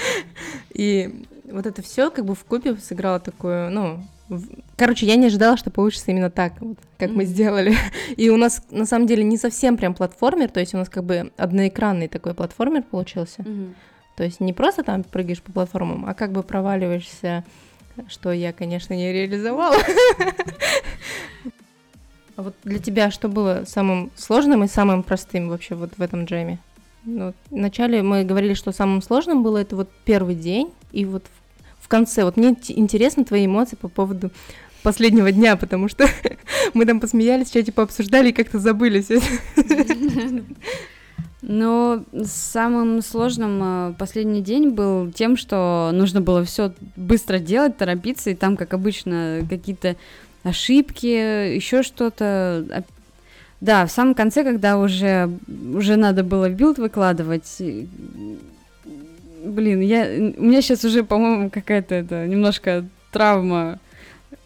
И 0.74 1.24
вот 1.50 1.66
это 1.66 1.82
все 1.82 2.10
как 2.10 2.24
бы 2.24 2.34
в 2.34 2.44
купе 2.44 2.76
сыграло 2.76 3.20
такую, 3.20 3.70
ну, 3.70 4.04
короче, 4.76 5.06
я 5.06 5.16
не 5.16 5.26
ожидала, 5.26 5.56
что 5.56 5.70
получится 5.70 6.10
именно 6.10 6.30
так, 6.30 6.60
вот, 6.60 6.78
как 6.98 7.10
мы 7.10 7.24
сделали. 7.24 7.74
И 8.16 8.30
у 8.30 8.36
нас 8.36 8.62
на 8.70 8.86
самом 8.86 9.06
деле 9.06 9.24
не 9.24 9.36
совсем 9.36 9.76
прям 9.76 9.94
платформер, 9.94 10.50
то 10.50 10.60
есть 10.60 10.74
у 10.74 10.78
нас 10.78 10.88
как 10.88 11.04
бы 11.04 11.32
одноэкранный 11.36 12.08
такой 12.08 12.34
платформер 12.34 12.82
получился. 12.82 13.44
То 14.16 14.24
есть 14.24 14.40
не 14.40 14.52
просто 14.52 14.82
там 14.82 15.04
прыгаешь 15.04 15.42
по 15.42 15.52
платформам, 15.52 16.06
а 16.06 16.14
как 16.14 16.32
бы 16.32 16.42
проваливаешься, 16.42 17.44
что 18.08 18.32
я, 18.32 18.52
конечно, 18.52 18.94
не 18.94 19.12
реализовала. 19.12 19.76
А 22.36 22.42
вот 22.42 22.54
для 22.64 22.78
тебя 22.78 23.10
что 23.10 23.28
было 23.28 23.64
самым 23.66 24.10
сложным 24.16 24.64
и 24.64 24.68
самым 24.68 25.02
простым 25.02 25.48
вообще 25.48 25.74
вот 25.74 25.92
в 25.96 26.02
этом 26.02 26.24
джеме? 26.24 26.58
Ну, 27.04 27.34
вначале 27.50 28.02
мы 28.02 28.24
говорили, 28.24 28.54
что 28.54 28.72
самым 28.72 29.02
сложным 29.02 29.42
было 29.42 29.58
это 29.58 29.76
вот 29.76 29.90
первый 30.04 30.34
день, 30.34 30.72
и 30.92 31.04
вот 31.04 31.24
в, 31.80 31.88
конце, 31.88 32.24
вот 32.24 32.36
мне 32.36 32.56
интересны 32.68 33.24
твои 33.24 33.46
эмоции 33.46 33.76
по 33.76 33.88
поводу 33.88 34.30
последнего 34.82 35.30
дня, 35.32 35.56
потому 35.56 35.88
что 35.88 36.06
мы 36.74 36.86
там 36.86 37.00
посмеялись, 37.00 37.50
в 37.50 37.52
чате 37.52 37.72
пообсуждали 37.72 38.30
и 38.30 38.32
как-то 38.32 38.58
забыли 38.58 39.02
все 39.02 39.20
Но 41.42 42.04
самым 42.24 43.02
сложным 43.02 43.60
э, 43.62 43.94
последний 43.98 44.42
день 44.42 44.70
был 44.70 45.10
тем, 45.10 45.36
что 45.36 45.90
нужно 45.92 46.20
было 46.20 46.44
все 46.44 46.72
быстро 46.94 47.40
делать, 47.40 47.76
торопиться, 47.76 48.30
и 48.30 48.36
там, 48.36 48.56
как 48.56 48.72
обычно, 48.74 49.44
какие-то 49.50 49.96
ошибки, 50.42 51.06
еще 51.54 51.82
что-то. 51.82 52.64
А- 52.70 52.82
Да, 53.60 53.86
в 53.86 53.90
самом 53.92 54.14
конце, 54.14 54.42
когда 54.44 54.78
уже, 54.78 55.30
уже 55.74 55.96
надо 55.96 56.24
было 56.24 56.48
билд 56.48 56.78
выкладывать, 56.78 57.62
блин, 59.44 59.80
я, 59.80 60.04
у 60.36 60.42
меня 60.42 60.62
сейчас 60.62 60.84
уже, 60.84 61.04
по-моему, 61.04 61.50
какая-то 61.50 61.94
это 61.94 62.26
немножко 62.26 62.84
травма, 63.10 63.78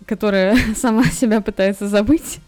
которая 0.07 0.57
сама 0.77 1.05
себя 1.05 1.41
пытается 1.41 1.89
забыть. 1.89 2.39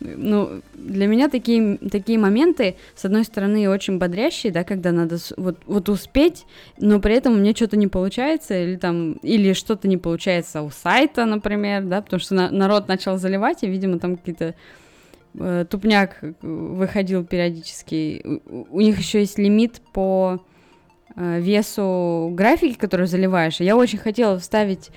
Ну, 0.00 0.60
для 0.74 1.06
меня 1.06 1.28
такие, 1.28 1.78
такие 1.78 2.18
моменты, 2.18 2.76
с 2.94 3.04
одной 3.04 3.24
стороны, 3.24 3.68
очень 3.70 3.98
бодрящие, 3.98 4.52
да, 4.52 4.62
когда 4.64 4.92
надо 4.92 5.16
вот, 5.36 5.58
вот 5.66 5.88
успеть, 5.88 6.44
но 6.78 7.00
при 7.00 7.14
этом 7.14 7.38
мне 7.38 7.54
что-то 7.54 7.76
не 7.76 7.86
получается, 7.86 8.54
или 8.60 8.76
там, 8.76 9.14
или 9.22 9.54
что-то 9.54 9.88
не 9.88 9.96
получается 9.96 10.62
у 10.62 10.70
сайта, 10.70 11.24
например, 11.24 11.84
да, 11.84 12.02
потому 12.02 12.20
что 12.20 12.34
на- 12.34 12.50
народ 12.50 12.88
начал 12.88 13.16
заливать, 13.16 13.62
и, 13.62 13.66
видимо, 13.66 13.98
там 13.98 14.16
какие-то 14.16 14.54
э, 15.38 15.64
тупняк 15.70 16.18
выходил 16.42 17.24
периодически. 17.24 18.22
У, 18.46 18.66
у 18.70 18.80
них 18.80 18.98
еще 18.98 19.20
есть 19.20 19.38
лимит 19.38 19.80
по 19.92 20.44
э, 21.16 21.40
весу 21.40 22.30
графики, 22.32 22.76
которую 22.78 23.06
заливаешь. 23.06 23.60
Я 23.60 23.76
очень 23.76 23.98
хотела 23.98 24.38
вставить 24.38 24.90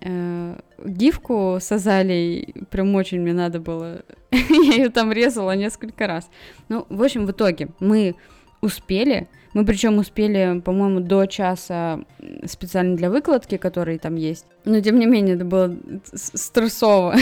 э, 0.00 0.58
гифку 0.84 1.58
с 1.60 1.70
Азалией, 1.72 2.54
прям 2.70 2.94
очень 2.94 3.20
мне 3.20 3.32
надо 3.32 3.60
было. 3.60 4.02
Я 4.30 4.74
ее 4.74 4.88
там 4.90 5.12
резала 5.12 5.56
несколько 5.56 6.06
раз. 6.06 6.28
Ну, 6.68 6.86
в 6.88 7.02
общем, 7.02 7.26
в 7.26 7.30
итоге 7.30 7.68
мы 7.80 8.14
успели. 8.60 9.28
Мы 9.52 9.64
причем 9.64 9.98
успели, 9.98 10.60
по-моему, 10.64 11.00
до 11.00 11.26
часа 11.26 12.00
специально 12.44 12.96
для 12.96 13.08
выкладки, 13.08 13.56
который 13.56 13.98
там 13.98 14.16
есть. 14.16 14.46
Но 14.64 14.80
тем 14.80 14.98
не 14.98 15.06
менее, 15.06 15.36
это 15.36 15.44
было 15.44 15.76
стрессово. 16.04 17.14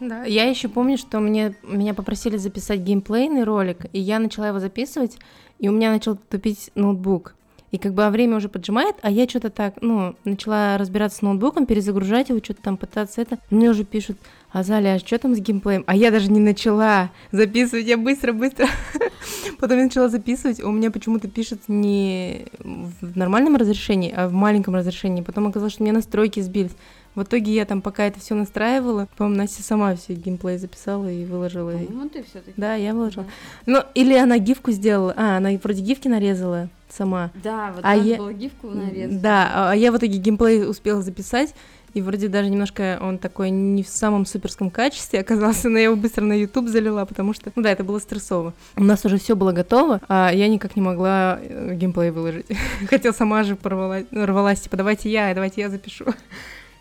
Да, 0.00 0.24
я 0.24 0.44
еще 0.44 0.68
помню, 0.68 0.98
что 0.98 1.20
мне, 1.20 1.54
меня 1.62 1.94
попросили 1.94 2.36
записать 2.36 2.80
геймплейный 2.80 3.44
ролик, 3.44 3.86
и 3.92 4.00
я 4.00 4.18
начала 4.18 4.48
его 4.48 4.58
записывать, 4.58 5.18
и 5.58 5.68
у 5.68 5.72
меня 5.72 5.92
начал 5.92 6.16
тупить 6.16 6.70
ноутбук. 6.74 7.34
И 7.74 7.78
как 7.78 7.92
бы 7.92 8.04
а 8.04 8.10
время 8.10 8.36
уже 8.36 8.48
поджимает, 8.48 8.94
а 9.02 9.10
я 9.10 9.28
что-то 9.28 9.50
так, 9.50 9.74
ну, 9.80 10.14
начала 10.22 10.78
разбираться 10.78 11.18
с 11.18 11.22
ноутбуком, 11.22 11.66
перезагружать 11.66 12.28
его, 12.28 12.38
что-то 12.38 12.62
там 12.62 12.76
пытаться 12.76 13.20
это. 13.20 13.40
Мне 13.50 13.68
уже 13.68 13.82
пишут, 13.82 14.16
Азалия, 14.52 14.94
а 14.94 14.98
что 15.00 15.18
там 15.18 15.34
с 15.34 15.40
геймплеем? 15.40 15.82
А 15.88 15.96
я 15.96 16.12
даже 16.12 16.30
не 16.30 16.38
начала 16.38 17.10
записывать, 17.32 17.86
я 17.86 17.96
быстро-быстро. 17.98 18.68
Потом 19.58 19.78
я 19.78 19.84
начала 19.86 20.08
записывать, 20.08 20.62
у 20.62 20.70
меня 20.70 20.92
почему-то 20.92 21.26
пишет 21.26 21.62
не 21.66 22.46
в 22.60 23.18
нормальном 23.18 23.56
разрешении, 23.56 24.14
а 24.16 24.28
в 24.28 24.32
маленьком 24.32 24.76
разрешении. 24.76 25.22
Потом 25.22 25.48
оказалось, 25.48 25.72
что 25.72 25.82
у 25.82 25.84
меня 25.84 25.94
настройки 25.94 26.38
сбились. 26.38 26.76
В 27.16 27.24
итоге 27.24 27.54
я 27.54 27.64
там 27.64 27.82
пока 27.82 28.04
это 28.04 28.20
все 28.20 28.36
настраивала, 28.36 29.08
по-моему, 29.16 29.38
Настя 29.38 29.64
сама 29.64 29.96
все 29.96 30.14
геймплей 30.14 30.58
записала 30.58 31.10
и 31.10 31.24
выложила. 31.24 31.72
Ну, 31.88 32.08
ты 32.08 32.22
все-таки. 32.22 32.54
Да, 32.56 32.76
я 32.76 32.94
выложила. 32.94 33.26
Ну, 33.66 33.82
или 33.94 34.14
она 34.14 34.38
гифку 34.38 34.70
сделала. 34.70 35.12
А, 35.16 35.38
она 35.38 35.50
вроде 35.60 35.82
гифки 35.82 36.06
нарезала 36.06 36.68
сама. 36.94 37.30
Да, 37.42 37.72
вот 37.74 37.84
А 37.84 37.94
я- 37.96 38.16
было 38.16 38.32
гифку 38.32 38.68
нарезать. 38.70 39.20
Да, 39.20 39.50
а 39.52 39.70
а 39.72 39.76
я 39.76 39.92
в 39.92 39.96
итоге 39.98 40.18
геймплей 40.18 40.68
успела 40.68 41.02
записать, 41.02 41.54
и 41.94 42.02
вроде 42.02 42.28
даже 42.28 42.50
немножко 42.50 42.98
он 43.00 43.18
такой 43.18 43.50
не 43.50 43.82
в 43.84 43.88
самом 43.88 44.26
суперском 44.26 44.70
качестве 44.70 45.20
оказался, 45.20 45.68
но 45.68 45.78
я 45.78 45.84
его 45.84 45.96
быстро 45.96 46.24
на 46.24 46.32
YouTube 46.32 46.68
залила, 46.68 47.04
потому 47.04 47.32
что, 47.34 47.52
ну 47.54 47.62
да, 47.62 47.70
это 47.70 47.84
было 47.84 47.98
стрессово. 47.98 48.52
У 48.76 48.82
нас 48.84 49.04
уже 49.04 49.18
все 49.18 49.36
было 49.36 49.52
готово, 49.52 50.00
а 50.08 50.30
я 50.32 50.48
никак 50.48 50.76
не 50.76 50.82
могла 50.82 51.38
э, 51.40 51.74
геймплей 51.74 52.10
выложить. 52.10 52.46
Хотя 52.88 53.12
сама 53.12 53.42
же 53.44 53.54
порвалась, 53.56 54.06
рвалась, 54.10 54.60
типа, 54.60 54.76
давайте 54.76 55.10
я, 55.10 55.32
давайте 55.34 55.60
я 55.60 55.68
запишу. 55.70 56.06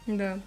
Да. 0.05 0.37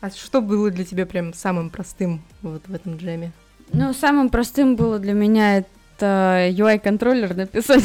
А 0.00 0.10
что 0.10 0.40
было 0.40 0.70
для 0.70 0.84
тебя 0.84 1.04
прям 1.04 1.34
самым 1.34 1.68
простым 1.70 2.22
вот 2.42 2.62
в 2.66 2.74
этом 2.74 2.96
джеме? 2.96 3.32
Ну, 3.72 3.92
самым 3.92 4.28
простым 4.30 4.76
было 4.76 4.98
для 4.98 5.12
меня 5.12 5.58
это 5.58 6.48
UI-контроллер 6.50 7.34
написать. 7.34 7.84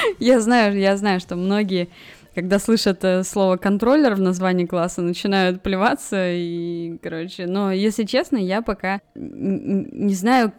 Я 0.18 0.40
знаю, 0.40 0.78
я 0.78 0.96
знаю, 0.96 1.20
что 1.20 1.36
многие, 1.36 1.88
когда 2.34 2.58
слышат 2.58 3.04
э, 3.04 3.22
слово 3.24 3.56
контроллер 3.56 4.14
в 4.14 4.20
названии 4.20 4.66
класса, 4.66 5.02
начинают 5.02 5.62
плеваться 5.62 6.30
и, 6.32 6.98
короче, 7.02 7.46
но 7.46 7.72
если 7.72 8.04
честно, 8.04 8.36
я 8.36 8.62
пока 8.62 9.00
не 9.14 10.14
знаю, 10.14 10.52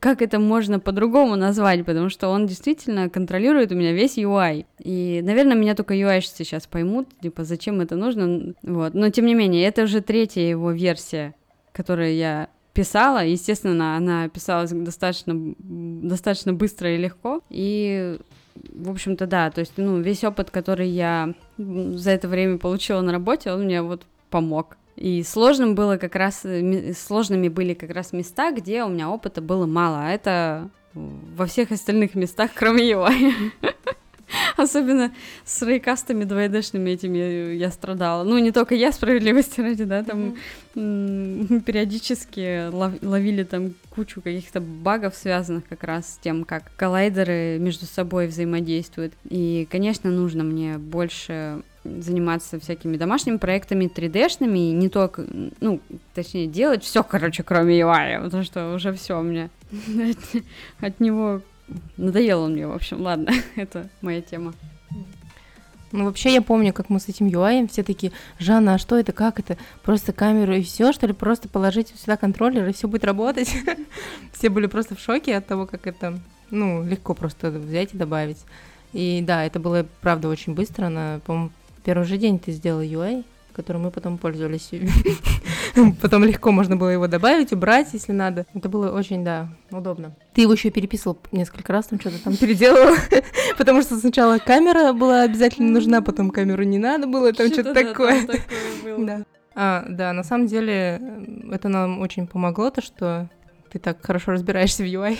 как 0.00 0.22
это 0.22 0.38
можно 0.38 0.80
по-другому 0.80 1.36
назвать, 1.36 1.84
потому 1.84 2.08
что 2.08 2.28
он 2.28 2.46
действительно 2.46 3.10
контролирует 3.10 3.70
у 3.70 3.74
меня 3.74 3.92
весь 3.92 4.16
UI. 4.16 4.64
И, 4.78 5.20
наверное, 5.22 5.56
меня 5.56 5.74
только 5.74 5.94
UI 5.94 6.22
сейчас 6.22 6.66
поймут, 6.66 7.08
типа, 7.20 7.44
зачем 7.44 7.82
это 7.82 7.96
нужно, 7.96 8.54
вот. 8.62 8.94
Но, 8.94 9.10
тем 9.10 9.26
не 9.26 9.34
менее, 9.34 9.66
это 9.66 9.82
уже 9.82 10.00
третья 10.00 10.40
его 10.40 10.72
версия, 10.72 11.34
которую 11.72 12.14
я 12.14 12.48
писала. 12.72 13.24
Естественно, 13.24 13.96
она 13.96 14.28
писалась 14.30 14.70
достаточно, 14.70 15.34
достаточно 15.58 16.54
быстро 16.54 16.94
и 16.94 16.96
легко. 16.96 17.42
И, 17.50 18.18
в 18.54 18.90
общем-то, 18.90 19.26
да, 19.26 19.50
то 19.50 19.60
есть, 19.60 19.74
ну, 19.76 20.00
весь 20.00 20.24
опыт, 20.24 20.50
который 20.50 20.88
я 20.88 21.34
за 21.58 22.10
это 22.10 22.28
время 22.28 22.58
получила 22.58 23.00
на 23.00 23.12
работе, 23.12 23.52
он 23.52 23.64
мне 23.64 23.82
вот 23.82 24.02
помог. 24.30 24.76
И 24.96 25.22
сложным 25.22 25.74
было 25.74 25.96
как 25.96 26.14
раз, 26.14 26.44
ми- 26.44 26.92
сложными 26.92 27.48
были 27.48 27.74
как 27.74 27.90
раз 27.90 28.12
места, 28.12 28.52
где 28.52 28.84
у 28.84 28.88
меня 28.88 29.10
опыта 29.10 29.40
было 29.40 29.66
мало, 29.66 30.00
а 30.04 30.10
это 30.10 30.68
во 30.94 31.46
всех 31.46 31.70
остальных 31.70 32.14
местах, 32.14 32.50
кроме 32.54 32.88
его. 32.88 33.08
Особенно 34.60 35.12
с 35.44 35.62
рейкастами 35.62 36.24
2D-шными 36.24 36.90
этими 36.90 37.54
я 37.54 37.70
страдала. 37.70 38.24
Ну, 38.24 38.38
не 38.38 38.52
только 38.52 38.74
я, 38.74 38.92
справедливости 38.92 39.60
ради, 39.60 39.84
да, 39.84 40.02
там 40.02 40.36
м, 40.76 41.60
периодически 41.66 42.68
лов- 42.70 42.98
ловили 43.02 43.42
там 43.44 43.74
кучу 43.90 44.20
каких-то 44.20 44.60
багов, 44.60 45.14
связанных 45.16 45.66
как 45.68 45.82
раз 45.84 46.14
с 46.14 46.18
тем, 46.18 46.44
как 46.44 46.70
коллайдеры 46.76 47.58
между 47.58 47.86
собой 47.86 48.26
взаимодействуют. 48.26 49.12
И, 49.28 49.66
конечно, 49.70 50.10
нужно 50.10 50.44
мне 50.44 50.78
больше 50.78 51.62
заниматься 51.84 52.60
всякими 52.60 52.98
домашними 52.98 53.38
проектами 53.38 53.90
3D-шными, 53.92 54.58
и 54.70 54.72
не 54.72 54.90
только, 54.90 55.24
ну, 55.60 55.80
точнее, 56.14 56.46
делать 56.46 56.84
все, 56.84 57.02
короче, 57.02 57.42
кроме 57.42 57.80
UI, 57.80 58.22
потому 58.22 58.42
что 58.42 58.74
уже 58.74 58.92
все 58.92 59.18
у 59.18 59.22
меня 59.22 59.48
от, 59.72 60.42
от 60.84 61.00
него 61.00 61.40
надоело 61.96 62.48
мне, 62.48 62.66
в 62.66 62.72
общем, 62.72 63.00
ладно, 63.00 63.32
это 63.56 63.88
моя 64.00 64.20
тема. 64.20 64.54
Ну, 65.92 66.04
вообще, 66.04 66.32
я 66.32 66.40
помню, 66.40 66.72
как 66.72 66.88
мы 66.88 67.00
с 67.00 67.08
этим 67.08 67.26
UI 67.26 67.68
все 67.68 67.82
такие, 67.82 68.12
Жанна, 68.38 68.74
а 68.74 68.78
что 68.78 68.96
это, 68.96 69.12
как 69.12 69.40
это? 69.40 69.58
Просто 69.82 70.12
камеру 70.12 70.54
и 70.54 70.62
все, 70.62 70.92
что 70.92 71.06
ли? 71.06 71.12
Просто 71.12 71.48
положить 71.48 71.92
сюда 71.98 72.16
контроллер, 72.16 72.68
и 72.68 72.72
все 72.72 72.86
будет 72.86 73.04
работать. 73.04 73.52
Все 74.32 74.48
были 74.48 74.66
просто 74.66 74.94
в 74.94 75.00
шоке 75.00 75.36
от 75.36 75.46
того, 75.46 75.66
как 75.66 75.86
это, 75.86 76.18
ну, 76.50 76.82
легко 76.84 77.12
просто 77.12 77.50
взять 77.50 77.92
и 77.92 77.98
добавить. 77.98 78.38
И 78.92 79.22
да, 79.26 79.44
это 79.44 79.60
было, 79.60 79.86
правда, 80.00 80.28
очень 80.28 80.54
быстро. 80.54 80.88
На, 80.88 81.20
по-моему, 81.26 81.50
первый 81.84 82.06
же 82.06 82.16
день 82.16 82.38
ты 82.38 82.52
сделал 82.52 82.80
UI, 82.80 83.24
которым 83.52 83.82
мы 83.82 83.90
потом 83.90 84.18
пользовались. 84.18 84.70
Потом 86.02 86.24
легко 86.24 86.50
можно 86.50 86.76
было 86.76 86.88
его 86.88 87.06
добавить, 87.06 87.52
убрать, 87.52 87.88
если 87.92 88.12
надо. 88.12 88.44
Это 88.54 88.68
было 88.68 88.90
очень, 88.90 89.24
да, 89.24 89.48
удобно. 89.70 90.16
Ты 90.34 90.42
его 90.42 90.52
еще 90.52 90.70
переписывал 90.70 91.18
несколько 91.32 91.72
раз, 91.72 91.86
там 91.86 92.00
что-то 92.00 92.22
там 92.22 92.36
переделывал, 92.40 92.96
потому 93.58 93.82
что 93.82 93.96
сначала 93.96 94.38
камера 94.38 94.92
была 94.92 95.22
обязательно 95.22 95.70
нужна, 95.70 96.02
потом 96.02 96.30
камеру 96.30 96.64
не 96.64 96.78
надо 96.78 97.06
было, 97.06 97.32
там 97.32 97.48
что-то 97.48 97.74
такое. 97.74 98.26
Да. 98.98 99.22
А, 99.54 99.84
да, 99.88 100.12
на 100.12 100.24
самом 100.24 100.46
деле 100.46 101.00
это 101.52 101.68
нам 101.68 102.00
очень 102.00 102.26
помогло, 102.26 102.70
то, 102.70 102.82
что 102.82 103.28
ты 103.70 103.78
так 103.78 104.04
хорошо 104.04 104.32
разбираешься 104.32 104.82
в 104.82 104.86
UI. 104.86 105.18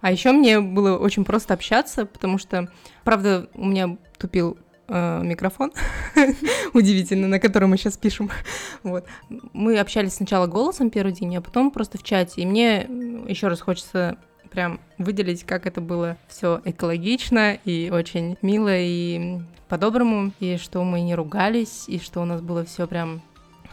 А 0.00 0.12
еще 0.12 0.32
мне 0.32 0.60
было 0.60 0.96
очень 0.96 1.24
просто 1.24 1.54
общаться, 1.54 2.06
потому 2.06 2.38
что, 2.38 2.70
правда, 3.04 3.48
у 3.54 3.66
меня 3.66 3.96
тупил 4.16 4.56
э, 4.88 5.20
микрофон, 5.22 5.72
удивительно, 6.72 7.28
на 7.28 7.38
котором 7.38 7.70
мы 7.70 7.76
сейчас 7.76 7.96
пишем. 7.96 8.30
вот. 8.82 9.06
Мы 9.52 9.78
общались 9.78 10.14
сначала 10.14 10.46
голосом 10.46 10.90
первый 10.90 11.12
день, 11.12 11.36
а 11.36 11.40
потом 11.40 11.70
просто 11.70 11.98
в 11.98 12.02
чате. 12.02 12.42
И 12.42 12.46
мне 12.46 12.86
еще 13.28 13.48
раз 13.48 13.60
хочется 13.60 14.18
прям 14.50 14.80
выделить, 14.96 15.44
как 15.44 15.66
это 15.66 15.80
было 15.80 16.16
все 16.28 16.60
экологично 16.64 17.58
и 17.64 17.90
очень 17.92 18.36
мило 18.42 18.76
и 18.76 19.38
по-доброму, 19.68 20.32
и 20.40 20.56
что 20.56 20.82
мы 20.82 21.02
не 21.02 21.14
ругались, 21.14 21.84
и 21.86 21.98
что 21.98 22.22
у 22.22 22.24
нас 22.24 22.40
было 22.40 22.64
все 22.64 22.86
прям 22.86 23.22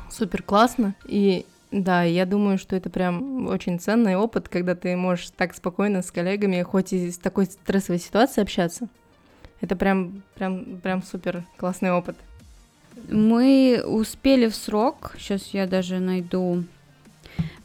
супер 0.10 0.44
классно. 0.44 0.96
И 1.06 1.46
да, 1.72 2.04
я 2.04 2.26
думаю, 2.26 2.58
что 2.58 2.76
это 2.76 2.90
прям 2.90 3.48
очень 3.48 3.80
ценный 3.80 4.16
опыт, 4.16 4.50
когда 4.50 4.76
ты 4.76 4.96
можешь 4.96 5.30
так 5.36 5.54
спокойно 5.56 6.02
с 6.02 6.12
коллегами, 6.12 6.62
хоть 6.62 6.94
и 6.94 7.12
с 7.12 7.18
такой 7.18 7.46
стрессовой 7.46 8.00
ситуацией 8.00 8.44
общаться. 8.44 8.88
Это 9.62 9.76
прям, 9.76 10.24
прям, 10.36 10.80
прям 10.82 11.04
супер 11.04 11.44
классный 11.58 11.92
опыт. 11.92 12.16
Мы 13.10 13.84
успели 13.86 14.48
в 14.48 14.56
срок. 14.56 15.16
Сейчас 15.18 15.48
я 15.54 15.68
даже 15.68 16.00
найду. 16.00 16.64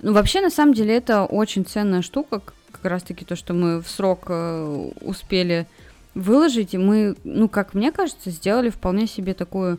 Ну, 0.02 0.12
вообще, 0.12 0.40
на 0.40 0.50
самом 0.50 0.75
деле, 0.75 0.97
это 0.97 1.25
очень 1.25 1.64
ценная 1.64 2.02
штука, 2.02 2.40
как 2.73 2.85
раз-таки 2.85 3.25
то, 3.25 3.37
что 3.37 3.54
мы 3.54 3.80
в 3.80 3.88
срок 3.88 4.25
э, 4.28 4.90
успели 5.02 5.66
выложить, 6.14 6.75
и 6.75 6.78
мы, 6.78 7.16
ну, 7.25 7.49
как 7.49 7.75
мне 7.75 7.92
кажется, 7.92 8.30
сделали 8.30 8.70
вполне 8.70 9.06
себе 9.06 9.35
такую 9.35 9.78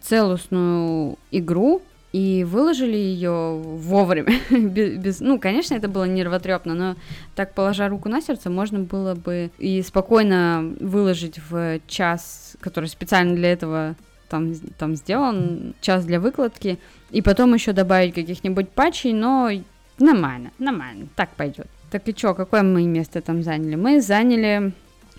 целостную 0.00 1.18
игру, 1.30 1.82
и 2.12 2.44
выложили 2.44 2.96
ее 2.96 3.60
вовремя. 3.62 4.32
без, 4.50 5.20
ну, 5.20 5.38
конечно, 5.38 5.74
это 5.74 5.88
было 5.88 6.04
нервотрепно, 6.04 6.74
но 6.74 6.96
так, 7.34 7.54
положа 7.54 7.88
руку 7.88 8.08
на 8.08 8.20
сердце, 8.20 8.50
можно 8.50 8.80
было 8.80 9.14
бы 9.14 9.50
и 9.58 9.82
спокойно 9.82 10.74
выложить 10.80 11.40
в 11.50 11.80
час, 11.86 12.56
который 12.60 12.88
специально 12.88 13.34
для 13.34 13.52
этого 13.52 13.94
там, 14.28 14.54
там 14.78 14.94
сделан, 14.96 15.74
час 15.80 16.04
для 16.04 16.20
выкладки, 16.20 16.78
и 17.10 17.22
потом 17.22 17.54
еще 17.54 17.72
добавить 17.72 18.14
каких-нибудь 18.14 18.68
патчей, 18.70 19.12
но 19.12 19.50
нормально, 19.98 20.50
нормально, 20.58 21.08
так 21.16 21.30
пойдет. 21.30 21.66
Так 21.90 22.06
и 22.08 22.16
что, 22.16 22.34
какое 22.34 22.62
мы 22.62 22.84
место 22.84 23.20
там 23.20 23.42
заняли? 23.42 23.74
Мы 23.74 24.00
заняли 24.02 24.72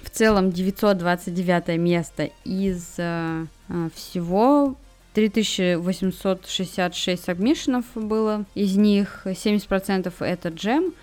в 0.03 0.09
целом 0.11 0.51
929 0.51 1.79
место 1.79 2.29
из 2.45 2.95
э, 2.97 3.45
всего 3.95 4.75
3866 5.13 7.23
сабмишенов 7.23 7.85
было, 7.95 8.45
из 8.55 8.77
них 8.77 9.21
70% 9.25 10.13
это 10.19 10.49
джем, 10.49 10.93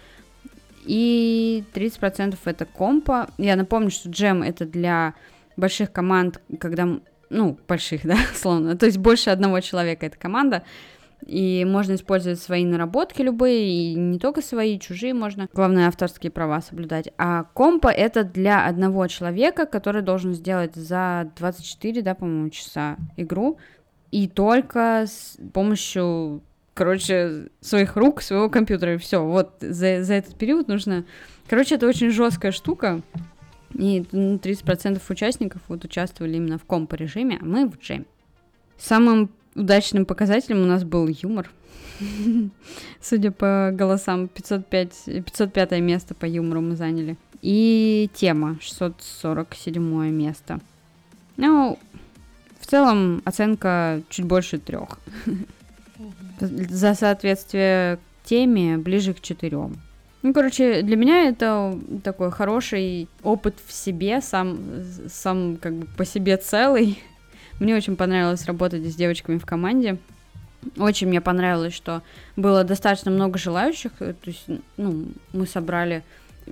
и 0.85 1.65
30% 1.75 2.37
это 2.45 2.65
компа. 2.65 3.29
Я 3.39 3.57
напомню, 3.57 3.91
что 3.91 4.09
джем 4.09 4.43
это 4.43 4.65
для 4.65 5.15
больших 5.57 5.93
команд, 5.93 6.41
когда, 6.61 6.89
ну, 7.31 7.59
больших, 7.67 8.03
да, 8.05 8.19
словно, 8.35 8.77
то 8.77 8.87
есть 8.87 8.99
больше 8.99 9.31
одного 9.31 9.61
человека 9.61 10.07
это 10.07 10.17
команда, 10.17 10.63
и 11.25 11.65
можно 11.65 11.95
использовать 11.95 12.41
свои 12.41 12.65
наработки 12.65 13.23
любые, 13.23 13.69
и 13.69 13.95
не 13.95 14.19
только 14.19 14.43
свои, 14.43 14.79
чужие 14.79 15.15
можно. 15.15 15.49
Главное, 15.53 15.89
авторские 15.89 16.31
права 16.31 16.61
соблюдать. 16.61 17.09
А 17.17 17.45
компа— 17.55 17.89
это 17.89 18.23
для 18.23 18.67
одного 18.67 19.07
человека, 19.09 19.67
который 19.67 20.03
должен 20.03 20.35
сделать 20.35 20.75
за 20.75 21.31
24, 21.37 22.03
да, 22.03 22.15
по-моему, 22.15 22.51
часа 22.51 22.97
игру 23.17 23.59
и 24.17 24.29
только 24.29 25.05
с 25.07 25.37
помощью, 25.53 26.41
короче, 26.73 27.49
своих 27.61 27.97
рук, 27.97 28.23
своего 28.23 28.49
компьютера, 28.49 28.95
и 28.95 28.97
все. 28.97 29.23
Вот 29.23 29.57
за, 29.61 30.03
за 30.03 30.15
этот 30.15 30.37
период 30.37 30.69
нужно... 30.69 31.05
Короче, 31.47 31.75
это 31.75 31.87
очень 31.87 32.09
жесткая 32.09 32.51
штука, 32.51 33.03
и 33.75 34.07
ну, 34.13 34.37
30% 34.37 35.03
участников 35.07 35.61
вот 35.69 35.85
участвовали 35.85 36.37
именно 36.37 36.57
в 36.57 36.65
компо-режиме, 36.65 37.39
а 37.43 37.45
мы 37.45 37.69
в 37.69 37.79
джем. 37.79 38.07
Самым 38.79 39.29
удачным 39.55 40.07
показателем 40.07 40.63
у 40.63 40.67
нас 40.67 40.83
был 40.83 41.09
юмор. 41.09 41.51
Судя 43.03 43.33
по 43.33 43.71
голосам, 43.71 44.29
505, 44.29 45.25
505 45.27 45.73
место 45.81 46.15
по 46.15 46.25
юмору 46.25 46.63
мы 46.63 46.77
заняли. 46.77 47.19
И 47.43 48.09
тема, 48.15 48.57
647 48.63 50.11
место. 50.11 50.59
Ну, 51.37 51.79
в 52.67 52.71
целом 52.71 53.23
оценка 53.25 54.03
чуть 54.09 54.25
больше 54.25 54.59
трех. 54.59 54.99
За 56.41 56.95
соответствие 56.95 58.01
теме 58.25 58.77
ближе 58.77 59.15
к 59.15 59.21
четырем. 59.21 59.77
Ну, 60.23 60.35
короче, 60.35 60.83
для 60.83 60.97
меня 60.97 61.29
это 61.29 61.79
такой 62.03 62.33
хороший 62.33 63.09
опыт 63.23 63.55
в 63.65 63.73
себе, 63.73 64.21
сам, 64.21 64.59
сам 65.09 65.59
как 65.59 65.75
бы 65.75 65.87
по 65.97 66.05
себе 66.05 66.37
целый. 66.37 67.01
Мне 67.61 67.77
очень 67.77 67.95
понравилось 67.95 68.45
работать 68.47 68.85
с 68.85 68.97
девочками 68.97 69.39
в 69.39 69.47
команде. 69.47 69.99
Очень 70.77 71.07
мне 71.07 71.21
понравилось, 71.21 71.73
что 71.73 72.03
было 72.35 72.65
достаточно 72.65 73.13
много 73.13 73.39
желающих. 73.39 73.93
То 73.93 74.15
есть, 74.25 74.45
ну, 74.77 75.07
мы 75.33 75.47
собрали 75.47 76.03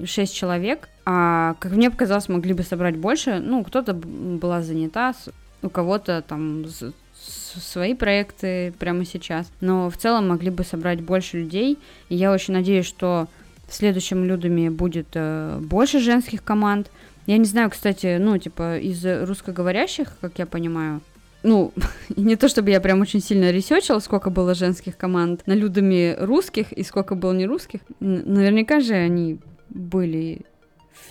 шесть 0.05 0.37
человек, 0.37 0.88
а, 1.05 1.57
как 1.59 1.72
мне 1.72 1.90
показалось, 1.90 2.29
могли 2.29 2.55
бы 2.55 2.62
собрать 2.62 2.96
больше. 2.96 3.40
Ну, 3.40 3.64
кто-то 3.64 3.94
была 3.94 4.62
занята, 4.62 5.12
у 5.64 5.70
кого-то 5.70 6.22
там 6.27 6.64
свои 7.14 7.94
проекты 7.94 8.72
прямо 8.79 9.05
сейчас, 9.05 9.50
но 9.61 9.88
в 9.88 9.96
целом 9.96 10.29
могли 10.29 10.50
бы 10.50 10.64
собрать 10.64 11.00
больше 11.00 11.38
людей, 11.38 11.79
и 12.09 12.16
я 12.16 12.33
очень 12.33 12.55
надеюсь, 12.55 12.87
что 12.87 13.29
в 13.66 13.74
следующем 13.74 14.24
Людуме 14.24 14.70
будет 14.70 15.09
э, 15.14 15.59
больше 15.61 16.00
женских 16.00 16.44
команд. 16.44 16.90
Я 17.27 17.38
не 17.38 17.44
знаю, 17.44 17.70
кстати, 17.70 18.18
ну, 18.18 18.37
типа, 18.37 18.79
из 18.79 19.05
русскоговорящих, 19.05 20.09
как 20.20 20.38
я 20.38 20.46
понимаю, 20.46 21.00
ну, 21.42 21.72
не 22.16 22.37
то 22.37 22.48
чтобы 22.48 22.70
я 22.70 22.81
прям 22.81 23.00
очень 23.00 23.20
сильно 23.20 23.50
ресечила, 23.50 24.00
сколько 24.00 24.31
было 24.31 24.55
женских 24.55 24.96
команд 24.96 25.46
на 25.46 25.53
Людами 25.53 26.16
русских 26.18 26.72
и 26.72 26.83
сколько 26.83 27.14
было 27.14 27.33
не 27.33 27.46
русских. 27.46 27.81
Наверняка 28.00 28.81
же 28.81 28.94
они 28.94 29.38
были 29.70 30.42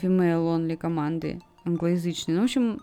female-only 0.02 0.78
команды 0.78 1.42
англоязычные. 1.66 2.36
Ну, 2.36 2.42
в 2.42 2.46
общем, 2.46 2.82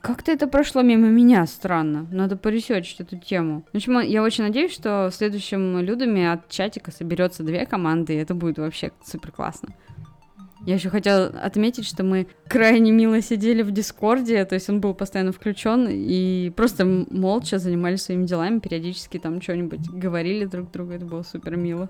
как-то 0.00 0.32
это 0.32 0.46
прошло 0.46 0.82
мимо 0.82 1.08
меня, 1.08 1.46
странно. 1.46 2.06
Надо 2.10 2.36
поресечить 2.36 3.00
эту 3.00 3.18
тему. 3.18 3.64
В 3.72 3.76
общем, 3.76 4.00
я 4.00 4.22
очень 4.22 4.44
надеюсь, 4.44 4.72
что 4.72 5.08
в 5.10 5.14
следующем 5.14 5.78
Людами 5.80 6.24
от 6.24 6.48
чатика 6.48 6.90
соберется 6.90 7.42
две 7.42 7.66
команды, 7.66 8.14
и 8.14 8.18
это 8.18 8.34
будет 8.34 8.58
вообще 8.58 8.92
супер 9.04 9.32
классно. 9.32 9.74
Я 10.66 10.74
еще 10.74 10.90
хотела 10.90 11.26
отметить, 11.26 11.86
что 11.86 12.04
мы 12.04 12.26
крайне 12.46 12.92
мило 12.92 13.22
сидели 13.22 13.62
в 13.62 13.70
Дискорде, 13.70 14.44
то 14.44 14.54
есть 14.54 14.68
он 14.68 14.80
был 14.80 14.92
постоянно 14.92 15.32
включен, 15.32 15.88
и 15.88 16.52
просто 16.54 16.84
молча 16.84 17.58
занимались 17.58 18.02
своими 18.02 18.26
делами, 18.26 18.58
периодически 18.58 19.18
там 19.18 19.40
что-нибудь 19.40 19.88
говорили 19.88 20.44
друг 20.44 20.70
другу, 20.70 20.92
это 20.92 21.06
было 21.06 21.22
супер 21.22 21.56
мило. 21.56 21.88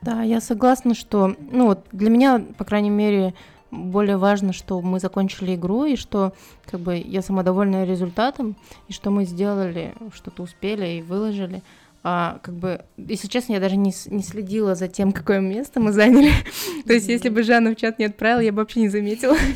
Да, 0.00 0.22
я 0.22 0.40
согласна, 0.40 0.94
что, 0.94 1.36
ну 1.38 1.66
вот 1.66 1.86
для 1.92 2.08
меня, 2.08 2.42
по 2.56 2.64
крайней 2.64 2.90
мере, 2.90 3.34
более 3.72 4.18
важно, 4.18 4.52
что 4.52 4.80
мы 4.82 5.00
закончили 5.00 5.56
игру, 5.56 5.84
и 5.86 5.96
что 5.96 6.34
как 6.66 6.80
бы 6.80 7.02
я 7.04 7.22
сама 7.22 7.42
довольна 7.42 7.84
результатом, 7.84 8.54
и 8.86 8.92
что 8.92 9.10
мы 9.10 9.24
сделали, 9.24 9.94
что-то 10.14 10.42
успели 10.42 10.98
и 10.98 11.02
выложили. 11.02 11.62
А, 12.04 12.38
как 12.42 12.54
бы, 12.54 12.82
если 12.96 13.28
честно, 13.28 13.54
я 13.54 13.60
даже 13.60 13.76
не, 13.76 13.92
не 14.06 14.22
следила 14.22 14.74
за 14.74 14.88
тем, 14.88 15.12
какое 15.12 15.40
место 15.40 15.80
мы 15.80 15.92
заняли. 15.92 16.32
То 16.86 16.92
есть, 16.92 17.08
если 17.08 17.30
бы 17.30 17.42
Жанна 17.42 17.70
в 17.70 17.76
чат 17.76 17.98
не 17.98 18.04
отправила, 18.04 18.40
я 18.40 18.52
бы 18.52 18.58
вообще 18.58 18.80
не 18.80 18.88
заметила. 18.88 19.36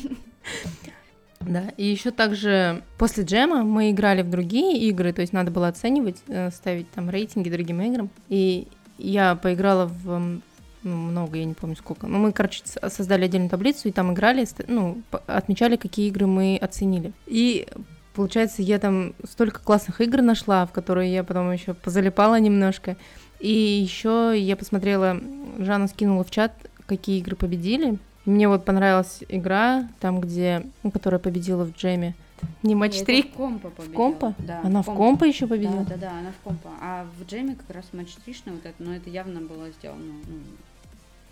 Да, 1.38 1.62
и 1.76 1.84
еще 1.84 2.10
также 2.10 2.82
после 2.98 3.22
джема 3.22 3.62
мы 3.62 3.92
играли 3.92 4.22
в 4.22 4.30
другие 4.30 4.80
игры, 4.88 5.12
то 5.12 5.20
есть 5.20 5.32
надо 5.32 5.52
было 5.52 5.68
оценивать, 5.68 6.16
э, 6.26 6.50
ставить 6.50 6.90
там 6.90 7.08
рейтинги 7.08 7.50
другим 7.50 7.80
играм. 7.82 8.10
И 8.28 8.66
я 8.98 9.36
поиграла 9.36 9.86
в 9.86 10.40
много, 10.86 11.38
я 11.38 11.44
не 11.44 11.54
помню 11.54 11.76
сколько. 11.76 12.06
Но 12.06 12.18
мы, 12.18 12.32
короче, 12.32 12.62
создали 12.88 13.24
отдельную 13.24 13.50
таблицу 13.50 13.88
и 13.88 13.92
там 13.92 14.12
играли, 14.12 14.46
ну, 14.68 15.02
отмечали, 15.26 15.76
какие 15.76 16.08
игры 16.08 16.26
мы 16.26 16.58
оценили. 16.60 17.12
И 17.26 17.68
получается, 18.14 18.62
я 18.62 18.78
там 18.78 19.14
столько 19.28 19.60
классных 19.60 20.00
игр 20.00 20.22
нашла, 20.22 20.66
в 20.66 20.72
которые 20.72 21.12
я 21.12 21.24
потом 21.24 21.52
еще 21.52 21.74
позалипала 21.74 22.38
немножко. 22.40 22.96
И 23.38 23.52
еще 23.52 24.32
я 24.36 24.56
посмотрела, 24.56 25.20
Жанна 25.58 25.88
скинула 25.88 26.24
в 26.24 26.30
чат, 26.30 26.52
какие 26.86 27.18
игры 27.18 27.36
победили. 27.36 27.98
Мне 28.24 28.48
вот 28.48 28.64
понравилась 28.64 29.22
игра, 29.28 29.88
там, 30.00 30.20
где, 30.20 30.66
ну, 30.82 30.90
которая 30.90 31.20
победила 31.20 31.64
в 31.64 31.76
джеме. 31.76 32.14
Не 32.62 32.74
матч 32.74 33.00
3? 33.02 33.22
в 33.22 33.30
компа 33.30 33.70
победила. 33.70 33.96
Компа? 33.96 34.34
Да, 34.38 34.60
Она 34.62 34.82
в 34.82 34.86
компа 34.86 35.24
еще 35.24 35.46
победила? 35.46 35.84
Да, 35.84 35.94
да, 35.94 35.96
да, 35.96 36.10
она 36.18 36.32
в 36.32 36.44
компа. 36.44 36.70
А 36.80 37.06
в 37.18 37.24
джеме 37.28 37.54
как 37.54 37.74
раз 37.74 37.84
матч 37.92 38.14
3 38.24 38.34
вот 38.46 38.64
это, 38.64 38.74
но 38.78 38.94
это 38.94 39.10
явно 39.10 39.40
было 39.40 39.70
сделано 39.70 40.14
ну, 40.26 40.38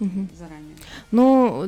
Мгм. 0.05 0.29
заранее. 0.39 0.77
Ну, 1.11 1.67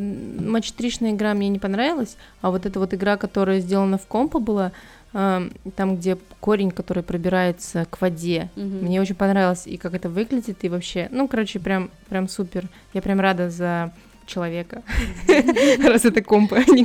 матч 0.51 0.73
3 0.73 0.89
игра 1.13 1.35
мне 1.35 1.49
не 1.49 1.59
понравилась, 1.59 2.17
а 2.41 2.51
вот 2.51 2.67
эта 2.67 2.79
вот 2.79 2.93
игра, 2.95 3.17
которая 3.17 3.61
сделана 3.61 3.99
в 3.99 4.07
компа 4.07 4.39
была, 4.41 4.73
а, 5.13 5.43
там, 5.77 5.97
где 5.97 6.19
корень, 6.41 6.71
который 6.71 7.03
пробирается 7.03 7.87
к 7.91 8.01
воде, 8.01 8.51
Мгм. 8.57 8.85
мне 8.85 9.01
очень 9.01 9.15
понравилось, 9.15 9.67
и 9.67 9.77
как 9.77 9.95
это 9.95 10.09
выглядит, 10.09 10.63
и 10.65 10.69
вообще, 10.69 11.09
ну, 11.11 11.27
короче, 11.29 11.59
прям, 11.59 11.91
прям 12.09 12.29
супер. 12.29 12.69
Я 12.93 13.03
прям 13.03 13.21
рада 13.21 13.49
за 13.51 13.93
человека. 14.27 14.83
Раз 15.85 16.05
это 16.05 16.23
компа, 16.23 16.57
а 16.57 16.71
не 16.71 16.85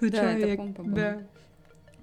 за 0.00 0.10
Да, 0.10 0.32
это 0.32 0.40
человека. 0.40 0.56
компа 0.56 0.82
было. 0.82 0.94
Да. 0.94 1.18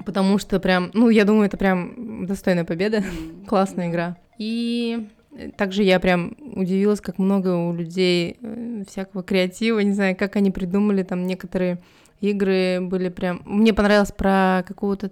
Потому 0.05 0.37
что 0.39 0.59
прям, 0.59 0.89
ну, 0.93 1.09
я 1.09 1.25
думаю, 1.25 1.47
это 1.47 1.57
прям 1.57 2.25
достойная 2.25 2.63
победа. 2.63 3.03
Классная 3.45 3.89
игра. 3.89 4.15
И 4.37 5.05
э, 5.09 5.16
также 5.57 5.83
я 5.83 5.99
прям 5.99 6.35
удивилась, 6.55 7.01
как 7.01 7.17
много 7.17 7.55
у 7.55 7.73
людей 7.73 8.37
э, 8.41 8.83
всякого 8.87 9.23
креатива, 9.23 9.79
не 9.79 9.93
знаю, 9.93 10.15
как 10.15 10.35
они 10.35 10.51
придумали, 10.51 11.03
там 11.03 11.25
некоторые 11.25 11.79
игры 12.21 12.79
были 12.81 13.09
прям... 13.09 13.41
Мне 13.45 13.73
понравилось 13.73 14.11
про 14.11 14.63
какого-то... 14.67 15.11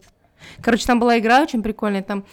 Короче, 0.62 0.86
там 0.86 1.00
была 1.00 1.20
игра 1.20 1.42
очень 1.42 1.64
прикольная, 1.64 2.04
там 2.04 2.26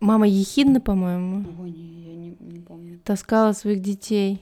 мама 0.00 0.26
Ехидна, 0.26 0.80
по-моему, 0.80 1.44
Ой, 1.60 1.70
я 1.70 2.14
не, 2.14 2.36
не 2.40 2.60
помню. 2.60 3.00
таскала 3.04 3.52
своих 3.52 3.80
детей 3.80 4.40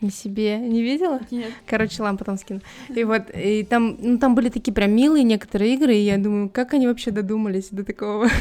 на 0.00 0.10
себе. 0.10 0.58
Не 0.58 0.82
видела? 0.82 1.20
Нет. 1.30 1.52
Короче, 1.66 2.02
ламп 2.02 2.20
потом 2.20 2.36
скину. 2.36 2.60
И 2.94 3.04
вот, 3.04 3.22
и 3.34 3.64
там, 3.64 3.96
ну, 4.00 4.18
там 4.18 4.34
были 4.34 4.48
такие 4.48 4.72
прям 4.72 4.92
милые 4.92 5.24
некоторые 5.24 5.74
игры, 5.74 5.94
и 5.94 6.04
я 6.04 6.18
думаю, 6.18 6.50
как 6.50 6.74
они 6.74 6.86
вообще 6.86 7.10
додумались 7.10 7.68
до 7.70 7.84
такого. 7.84 8.28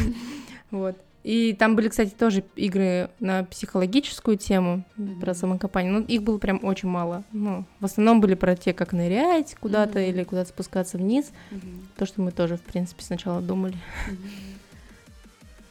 Вот. 0.72 0.98
И 1.24 1.54
там 1.54 1.76
были, 1.78 1.88
кстати, 1.88 2.10
тоже 2.10 2.44
игры 2.58 3.10
на 3.22 3.46
психологическую 3.46 4.38
тему 4.38 4.84
про 4.96 5.32
Мгм. 5.32 5.36
самокопание. 5.36 5.92
Ну, 5.92 6.02
их 6.02 6.22
было 6.22 6.38
прям 6.38 6.60
очень 6.64 6.90
мало. 6.90 7.24
Ну, 7.32 7.64
в 7.80 7.86
основном 7.86 8.20
были 8.20 8.34
про 8.36 8.56
те, 8.58 8.74
как 8.74 8.92
нырять 8.92 9.56
куда-то 9.60 10.00
Мгм. 10.00 10.10
или 10.10 10.24
куда-то 10.24 10.50
спускаться 10.50 10.98
вниз. 10.98 11.32
Мгм. 11.52 11.88
То, 11.98 12.06
что 12.06 12.22
мы 12.22 12.32
тоже, 12.32 12.58
в 12.58 12.62
принципе, 12.62 13.04
сначала 13.04 13.42
думали. 13.42 13.76
Мгм. 14.08 14.18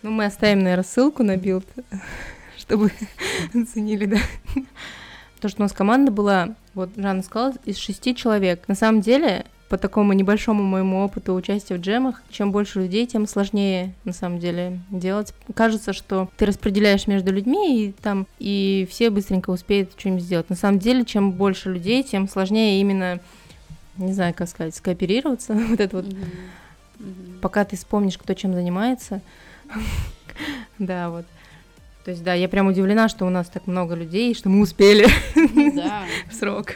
Ну, 0.03 0.11
мы 0.11 0.25
оставим, 0.25 0.61
наверное, 0.61 0.85
ссылку 0.85 1.23
на 1.23 1.37
билд, 1.37 1.67
чтобы 2.57 2.91
оценили, 3.55 4.07
да. 4.07 4.17
То, 5.41 5.49
что 5.49 5.61
у 5.61 5.65
нас 5.65 5.73
команда 5.73 6.11
была, 6.13 6.55
вот 6.75 6.91
Жанна 6.97 7.23
сказала, 7.23 7.53
из 7.67 7.77
шести 7.77 8.15
человек. 8.17 8.67
На 8.69 8.75
самом 8.75 9.01
деле, 9.03 9.45
по 9.73 9.79
такому 9.79 10.13
небольшому 10.13 10.63
моему 10.63 11.03
опыту 11.03 11.33
участия 11.33 11.77
в 11.77 11.81
джемах, 11.81 12.23
чем 12.29 12.53
больше 12.53 12.81
людей, 12.81 13.07
тем 13.07 13.27
сложнее, 13.27 13.95
на 14.05 14.13
самом 14.13 14.39
деле, 14.39 14.81
делать. 14.91 15.33
Кажется, 15.55 15.95
что 15.95 16.29
ты 16.37 16.45
распределяешь 16.45 17.07
между 17.07 17.33
людьми, 17.33 17.87
и 17.87 17.93
там, 17.93 18.27
и 18.39 18.87
все 18.91 19.09
быстренько 19.09 19.49
успеют 19.49 19.93
что-нибудь 19.97 20.25
сделать. 20.25 20.51
На 20.51 20.57
самом 20.57 20.79
деле, 20.79 21.07
чем 21.07 21.33
больше 21.33 21.73
людей, 21.73 22.03
тем 22.03 22.29
сложнее 22.29 22.83
именно, 22.83 23.19
не 23.97 24.13
знаю, 24.13 24.35
как 24.35 24.51
сказать, 24.51 24.77
скооперироваться. 24.77 25.55
Вот 25.71 25.81
это 25.81 25.97
вот 25.97 26.07
пока 27.41 27.65
ты 27.65 27.77
вспомнишь, 27.77 28.19
кто 28.19 28.35
чем 28.35 28.53
занимается. 28.53 29.23
Да, 30.79 31.09
вот. 31.09 31.25
То 32.05 32.11
есть, 32.11 32.23
да, 32.23 32.35
я 32.35 32.49
прям 32.49 32.67
удивлена, 32.67 33.09
что 33.09 33.25
у 33.25 33.31
нас 33.31 33.49
так 33.49 33.67
много 33.67 33.95
людей, 33.95 34.35
что 34.35 34.51
мы 34.51 34.61
успели 34.61 35.07
Да. 35.77 36.05
в 36.31 36.35
срок. 36.35 36.75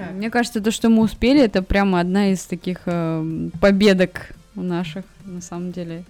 Так. 0.00 0.12
Мне 0.12 0.30
кажется, 0.30 0.62
то, 0.62 0.70
что 0.70 0.88
мы 0.88 1.02
успели, 1.02 1.42
это 1.42 1.62
прямо 1.62 2.00
одна 2.00 2.32
из 2.32 2.44
таких 2.44 2.82
э, 2.86 3.50
победок 3.60 4.30
у 4.56 4.62
наших, 4.62 5.04
на 5.26 5.42
самом 5.42 5.72
деле. 5.72 6.04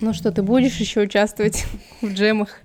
Ну 0.00 0.14
что, 0.14 0.32
ты 0.32 0.42
будешь 0.42 0.76
еще 0.76 1.02
участвовать 1.02 1.66
в 2.00 2.10
джемах 2.10 2.60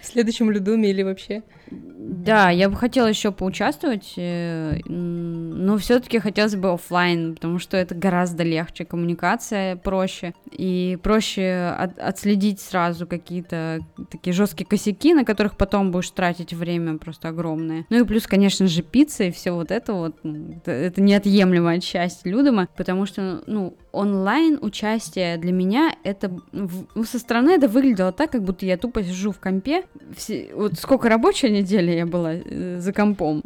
в 0.00 0.06
следующем 0.06 0.50
Ludum 0.50 0.83
е 0.83 0.90
или 0.90 1.02
вообще? 1.02 1.42
Да, 1.74 2.50
я 2.50 2.68
бы 2.68 2.76
хотела 2.76 3.06
еще 3.06 3.32
поучаствовать, 3.32 4.14
э, 4.16 4.78
но 4.86 5.76
все-таки 5.78 6.18
хотелось 6.18 6.54
бы 6.54 6.72
оффлайн, 6.72 7.34
потому 7.34 7.58
что 7.58 7.76
это 7.76 7.94
гораздо 7.94 8.42
легче, 8.42 8.84
коммуникация 8.84 9.76
проще 9.76 10.34
и 10.50 10.98
проще 11.02 11.74
от- 11.78 11.98
отследить 11.98 12.60
сразу 12.60 13.06
какие-то 13.06 13.80
такие 14.10 14.32
жесткие 14.34 14.66
косяки, 14.66 15.14
на 15.14 15.24
которых 15.24 15.56
потом 15.56 15.90
будешь 15.90 16.10
тратить 16.10 16.52
время 16.52 16.98
просто 16.98 17.28
огромное. 17.28 17.86
Ну 17.90 18.00
и 18.00 18.06
плюс, 18.06 18.26
конечно 18.26 18.66
же, 18.66 18.82
пицца 18.82 19.24
и 19.24 19.30
все 19.32 19.52
вот 19.52 19.70
это 19.70 19.92
вот, 19.94 20.16
ну, 20.22 20.60
это, 20.64 21.00
неотъемлемая 21.00 21.80
часть 21.80 22.26
Ludum 22.26 22.56
а, 22.56 22.68
потому 22.76 23.06
что, 23.06 23.42
ну, 23.46 23.76
онлайн 23.92 24.58
участие 24.62 25.36
для 25.38 25.52
меня 25.52 25.92
это 26.04 26.30
в- 26.52 27.04
со 27.04 27.18
стороны 27.18 27.50
это 27.50 27.68
выглядело 27.68 28.12
так, 28.12 28.30
как 28.32 28.42
будто 28.42 28.64
я 28.64 28.76
тупо 28.76 29.02
сижу 29.02 29.32
в 29.32 29.38
компе. 29.40 29.84
Все- 30.16 30.50
вот 30.54 30.74
сколько 30.78 31.08
рабочая 31.08 31.50
неделя 31.62 31.94
я 31.94 32.06
была 32.06 32.34
э, 32.34 32.78
за 32.80 32.92
компом. 32.92 33.42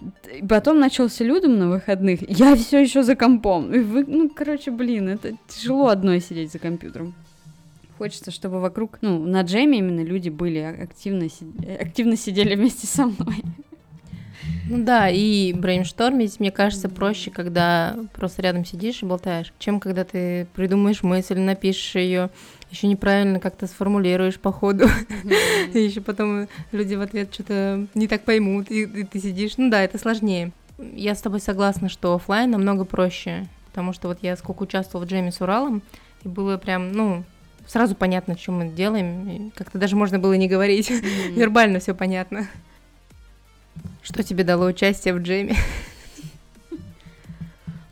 Потом 0.48 0.80
начался 0.80 1.24
людом 1.24 1.58
на 1.58 1.68
выходных. 1.68 2.20
Я 2.28 2.56
все 2.56 2.82
еще 2.82 3.02
за 3.02 3.14
компом. 3.14 3.72
И 3.72 3.78
вы, 3.78 4.04
ну, 4.06 4.28
короче, 4.28 4.70
блин, 4.70 5.08
это 5.08 5.36
тяжело 5.48 5.88
одной 5.88 6.20
сидеть 6.20 6.52
за 6.52 6.58
компьютером. 6.58 7.14
Хочется, 7.98 8.30
чтобы 8.30 8.60
вокруг, 8.60 8.98
ну, 9.00 9.24
на 9.24 9.42
джеме 9.42 9.78
именно 9.78 10.02
люди 10.02 10.28
были 10.28 10.58
активно, 10.58 11.28
э, 11.66 11.76
активно 11.76 12.16
сидели 12.16 12.54
вместе 12.54 12.86
со 12.86 13.06
мной. 13.06 13.36
Ну 14.68 14.82
да, 14.84 15.08
и 15.08 15.52
брейнштормить, 15.52 16.40
мне 16.40 16.50
кажется, 16.50 16.88
проще, 16.88 17.30
когда 17.30 17.96
просто 18.14 18.42
рядом 18.42 18.64
сидишь 18.64 19.02
и 19.02 19.06
болтаешь, 19.06 19.52
чем 19.58 19.78
когда 19.78 20.04
ты 20.04 20.48
придумаешь 20.54 21.04
мысль, 21.04 21.38
напишешь 21.38 21.94
ее, 21.94 22.30
еще 22.70 22.88
неправильно 22.88 23.38
как-то 23.38 23.68
сформулируешь 23.68 24.40
по 24.40 24.50
ходу, 24.50 24.88
и 25.72 25.78
еще 25.78 26.00
потом 26.00 26.48
люди 26.72 26.94
в 26.96 27.00
ответ 27.00 27.32
что-то 27.32 27.86
не 27.94 28.08
так 28.08 28.22
поймут, 28.22 28.70
и, 28.70 28.82
и 28.82 29.04
ты 29.04 29.20
сидишь. 29.20 29.56
Ну 29.56 29.70
да, 29.70 29.82
это 29.82 29.98
сложнее. 29.98 30.50
Я 30.78 31.14
с 31.14 31.22
тобой 31.22 31.40
согласна, 31.40 31.88
что 31.88 32.14
оффлайн 32.14 32.50
намного 32.50 32.84
проще, 32.84 33.46
потому 33.70 33.92
что 33.92 34.08
вот 34.08 34.18
я 34.22 34.36
сколько 34.36 34.64
участвовала 34.64 35.06
в 35.06 35.08
джеме 35.08 35.30
с 35.30 35.40
Уралом, 35.40 35.80
и 36.24 36.28
было 36.28 36.58
прям, 36.58 36.90
ну, 36.90 37.24
сразу 37.66 37.94
понятно, 37.94 38.36
что 38.36 38.50
мы 38.50 38.68
делаем, 38.68 39.52
как-то 39.54 39.78
даже 39.78 39.94
можно 39.94 40.18
было 40.18 40.32
не 40.32 40.48
говорить, 40.48 40.90
вербально 41.30 41.78
все 41.78 41.94
понятно. 41.94 42.48
Что 44.02 44.22
тебе 44.22 44.44
дало 44.44 44.66
участие 44.66 45.14
в 45.14 45.18
джеме? 45.18 45.56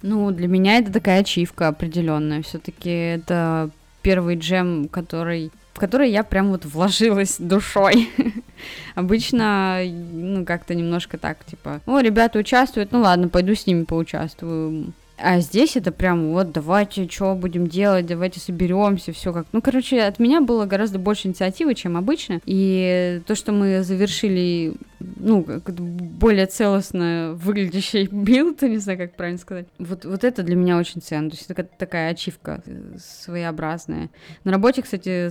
Ну, 0.03 0.31
для 0.33 0.49
меня 0.49 0.79
это 0.79 0.93
такая 0.93 1.21
ачивка 1.21 1.69
определенная. 1.69 2.43
Все-таки 2.43 2.91
это 2.91 3.71
первый 4.03 4.37
джем, 4.37 4.89
который 4.89 5.51
в 5.75 5.81
который 5.81 6.11
я 6.11 6.23
прям 6.23 6.51
вот 6.51 6.65
вложилась 6.65 7.37
душой. 7.39 8.09
Обычно, 8.95 9.81
ну, 9.85 10.45
как-то 10.45 10.75
немножко 10.75 11.19
так, 11.19 11.45
типа, 11.45 11.81
о, 11.87 11.99
ребята 11.99 12.39
участвуют, 12.39 12.93
ну 12.93 13.01
ладно, 13.01 13.29
пойду 13.29 13.55
с 13.57 13.67
ними 13.67 13.83
поучаствую. 13.83 14.93
А 15.17 15.39
здесь 15.39 15.77
это 15.77 15.93
прям 15.93 16.33
вот, 16.33 16.51
давайте, 16.51 17.09
что 17.09 17.35
будем 17.37 17.69
делать, 17.69 18.07
давайте 18.07 18.41
соберемся, 18.41 19.13
все 19.13 19.33
как. 19.33 19.47
Ну, 19.53 19.63
короче, 19.63 20.03
от 20.03 20.19
меня 20.19 20.41
было 20.41 20.67
гораздо 20.67 20.99
больше 20.99 21.29
инициативы, 21.29 21.75
чем 21.75 21.97
обычно. 21.97 22.41
И 22.45 23.23
то, 23.27 23.37
что 23.37 23.53
мы 23.53 23.85
завершили, 23.85 24.75
ну, 24.99 25.45
как 25.45 25.75
более 25.77 26.47
целостно 26.47 27.33
выглядящий 27.37 28.07
билд, 28.11 28.63
не 28.63 28.79
знаю, 28.79 28.99
как 28.99 29.15
правильно 29.15 29.39
сказать. 29.39 29.67
Вот, 29.79 30.05
вот 30.05 30.25
это 30.25 30.43
для 30.43 30.57
меня 30.57 30.79
очень 30.79 31.01
ценно. 31.01 31.31
То 31.31 31.37
есть 31.37 31.49
это 31.49 31.63
такая, 31.63 32.11
ачивка 32.11 32.63
э, 32.67 32.97
своеобразная. 32.99 34.11
На 34.43 34.51
работе, 34.51 34.83
кстати, 34.83 35.31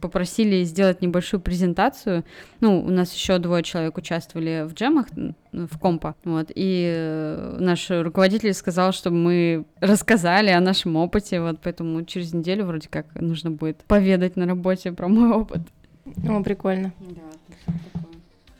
попросили 0.00 0.64
сделать 0.64 1.00
небольшую 1.00 1.40
презентацию. 1.40 2.24
Ну, 2.60 2.80
у 2.80 2.90
нас 2.90 3.12
еще 3.14 3.38
двое 3.38 3.62
человек 3.62 3.96
участвовали 3.96 4.66
в 4.68 4.74
джемах, 4.74 5.06
в 5.52 5.78
компа, 5.78 6.14
вот, 6.24 6.50
и 6.54 6.92
э, 6.96 7.56
наш 7.60 7.90
руководитель 7.90 8.54
сказал, 8.54 8.92
чтобы 9.12 9.18
мы 9.18 9.64
рассказали 9.80 10.48
о 10.50 10.60
нашем 10.60 10.96
опыте, 10.96 11.40
вот, 11.40 11.60
поэтому 11.62 12.02
через 12.04 12.32
неделю 12.32 12.64
вроде 12.64 12.88
как 12.88 13.14
нужно 13.20 13.50
будет 13.50 13.84
поведать 13.84 14.36
на 14.36 14.46
работе 14.46 14.92
про 14.92 15.08
мой 15.08 15.30
опыт. 15.30 15.60
О, 16.28 16.42
прикольно. 16.42 16.92
Да, 17.00 18.00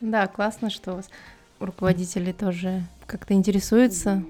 Да, 0.01 0.27
классно, 0.27 0.69
что 0.69 0.91
у 0.91 0.95
вас 0.97 1.09
руководители 1.59 2.31
тоже 2.31 2.83
как-то 3.07 3.33
интересуются. 3.33 4.23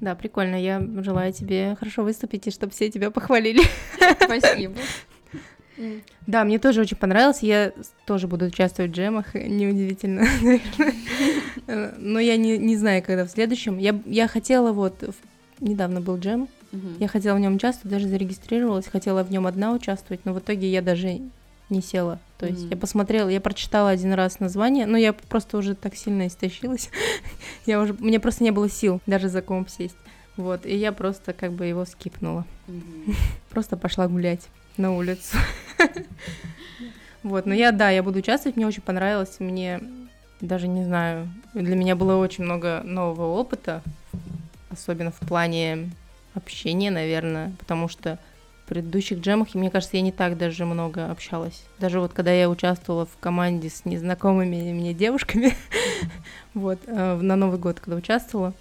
Да, 0.00 0.14
прикольно. 0.14 0.56
Я 0.56 0.80
желаю 1.02 1.32
тебе 1.32 1.76
хорошо 1.78 2.02
выступить, 2.02 2.46
и 2.46 2.50
чтобы 2.50 2.72
все 2.72 2.90
тебя 2.90 3.10
похвалили. 3.10 3.62
Спасибо. 4.20 4.74
Да, 6.26 6.44
мне 6.44 6.58
тоже 6.58 6.80
очень 6.80 6.96
понравилось. 6.96 7.42
Я 7.42 7.72
тоже 8.06 8.26
буду 8.26 8.46
участвовать 8.46 8.92
в 8.92 8.94
джемах, 8.94 9.34
неудивительно, 9.34 10.22
наверное. 10.42 10.94
Э, 11.66 11.94
Но 11.98 12.20
я 12.20 12.36
не, 12.36 12.58
не 12.58 12.76
знаю, 12.76 13.02
когда 13.02 13.24
в 13.24 13.30
следующем. 13.30 13.78
Я, 13.78 14.00
я 14.06 14.28
хотела 14.28 14.72
вот... 14.72 15.02
в- 15.02 15.14
Недавно 15.62 16.00
был 16.00 16.18
джем. 16.18 16.48
Я 16.98 17.06
хотела 17.06 17.36
в 17.36 17.40
нем 17.40 17.54
участвовать, 17.54 17.92
даже 17.92 18.08
зарегистрировалась, 18.08 18.86
хотела 18.86 19.22
в 19.22 19.30
нем 19.30 19.46
одна 19.46 19.72
участвовать, 19.72 20.24
но 20.24 20.32
в 20.32 20.38
итоге 20.38 20.70
я 20.70 20.82
даже 20.82 21.20
не 21.70 21.82
села. 21.82 22.18
То 22.38 22.46
есть 22.46 22.62
Мгм. 22.62 22.70
я 22.70 22.76
посмотрела, 22.76 23.28
я 23.28 23.40
прочитала 23.40 23.90
один 23.90 24.12
раз 24.14 24.40
название, 24.40 24.86
но 24.86 24.96
я 24.96 25.12
просто 25.12 25.58
уже 25.58 25.74
так 25.74 25.94
сильно 25.94 26.26
истощилась. 26.26 26.90
я 27.66 27.80
уже, 27.80 27.92
мне 27.94 28.18
просто 28.18 28.42
не 28.42 28.50
было 28.50 28.68
сил 28.68 29.00
даже 29.06 29.28
за 29.28 29.42
комп 29.42 29.68
сесть. 29.68 29.96
Вот, 30.36 30.66
и 30.66 30.74
я 30.74 30.92
просто 30.92 31.32
как 31.32 31.52
бы 31.52 31.66
его 31.66 31.84
скипнула. 31.84 32.44
Просто 33.50 33.76
пошла 33.76 34.08
гулять 34.08 34.48
на 34.76 34.94
улицу. 34.96 35.36
Вот, 37.22 37.46
но 37.46 37.54
я, 37.54 37.70
да, 37.70 37.88
я 37.90 38.02
буду 38.02 38.18
участвовать, 38.18 38.56
мне 38.56 38.66
очень 38.66 38.82
понравилось, 38.82 39.36
мне 39.38 39.80
даже 40.40 40.66
не 40.66 40.84
знаю, 40.84 41.28
для 41.54 41.76
меня 41.76 41.94
было 41.94 42.16
очень 42.16 42.42
много 42.42 42.80
нового 42.82 43.38
опыта, 43.38 43.80
особенно 44.72 45.10
в 45.10 45.18
плане 45.20 45.90
общения, 46.34 46.90
наверное, 46.90 47.52
потому 47.58 47.88
что 47.88 48.18
в 48.64 48.68
предыдущих 48.68 49.18
джемах, 49.18 49.54
мне 49.54 49.70
кажется, 49.70 49.96
я 49.96 50.02
не 50.02 50.12
так 50.12 50.38
даже 50.38 50.64
много 50.64 51.10
общалась. 51.10 51.64
Даже 51.78 52.00
вот 52.00 52.12
когда 52.12 52.32
я 52.32 52.48
участвовала 52.48 53.06
в 53.06 53.16
команде 53.18 53.68
с 53.68 53.84
незнакомыми 53.84 54.72
мне 54.72 54.94
девушками, 54.94 55.54
вот, 56.54 56.78
э, 56.86 57.18
на 57.20 57.36
Новый 57.36 57.58
год, 57.58 57.80
когда 57.80 57.96
участвовала, 57.96 58.54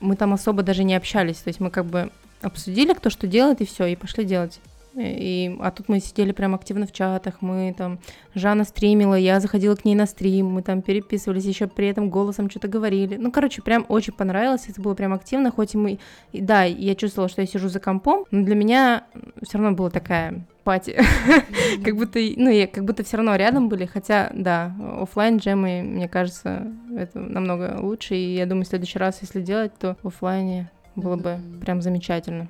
мы 0.00 0.16
там 0.16 0.32
особо 0.32 0.62
даже 0.62 0.84
не 0.84 0.94
общались, 0.94 1.38
то 1.38 1.48
есть 1.48 1.60
мы 1.60 1.70
как 1.70 1.86
бы 1.86 2.10
обсудили, 2.40 2.92
кто 2.92 3.10
что 3.10 3.26
делает, 3.26 3.60
и 3.60 3.66
все, 3.66 3.86
и 3.86 3.96
пошли 3.96 4.24
делать. 4.24 4.60
И, 4.94 5.56
а 5.60 5.70
тут 5.70 5.88
мы 5.88 6.00
сидели 6.00 6.32
прям 6.32 6.54
активно 6.54 6.86
в 6.86 6.92
чатах, 6.92 7.40
мы 7.40 7.74
там, 7.76 7.98
Жанна 8.34 8.64
стримила, 8.64 9.14
я 9.14 9.40
заходила 9.40 9.74
к 9.74 9.84
ней 9.84 9.94
на 9.94 10.06
стрим, 10.06 10.46
мы 10.46 10.62
там 10.62 10.82
переписывались, 10.82 11.44
еще 11.44 11.66
при 11.66 11.88
этом 11.88 12.10
голосом 12.10 12.50
что-то 12.50 12.68
говорили. 12.68 13.16
Ну, 13.16 13.32
короче, 13.32 13.62
прям 13.62 13.86
очень 13.88 14.12
понравилось, 14.12 14.68
это 14.68 14.80
было 14.80 14.94
прям 14.94 15.14
активно, 15.14 15.50
хоть 15.50 15.74
и 15.74 15.78
мы, 15.78 15.98
и, 16.32 16.40
да, 16.40 16.64
я 16.64 16.94
чувствовала, 16.94 17.28
что 17.28 17.40
я 17.40 17.46
сижу 17.46 17.68
за 17.68 17.80
компом, 17.80 18.24
но 18.30 18.44
для 18.44 18.54
меня 18.54 19.04
все 19.42 19.58
равно 19.58 19.74
была 19.74 19.88
такая 19.88 20.44
пати, 20.64 20.98
как 21.84 21.96
будто, 21.96 22.18
ну, 22.36 22.50
я, 22.50 22.66
как 22.66 22.84
будто 22.84 23.02
все 23.02 23.16
равно 23.16 23.34
рядом 23.36 23.68
были, 23.68 23.86
хотя, 23.86 24.30
да, 24.34 24.74
офлайн 25.00 25.38
джемы, 25.38 25.82
мне 25.82 26.08
кажется, 26.08 26.66
это 26.94 27.18
намного 27.18 27.78
лучше, 27.80 28.14
и 28.14 28.34
я 28.34 28.46
думаю, 28.46 28.64
в 28.64 28.68
следующий 28.68 28.98
раз, 28.98 29.18
если 29.22 29.40
делать, 29.40 29.72
то 29.78 29.96
в 30.02 30.08
офлайне 30.08 30.70
было 30.96 31.16
бы 31.16 31.38
прям 31.62 31.80
замечательно. 31.80 32.48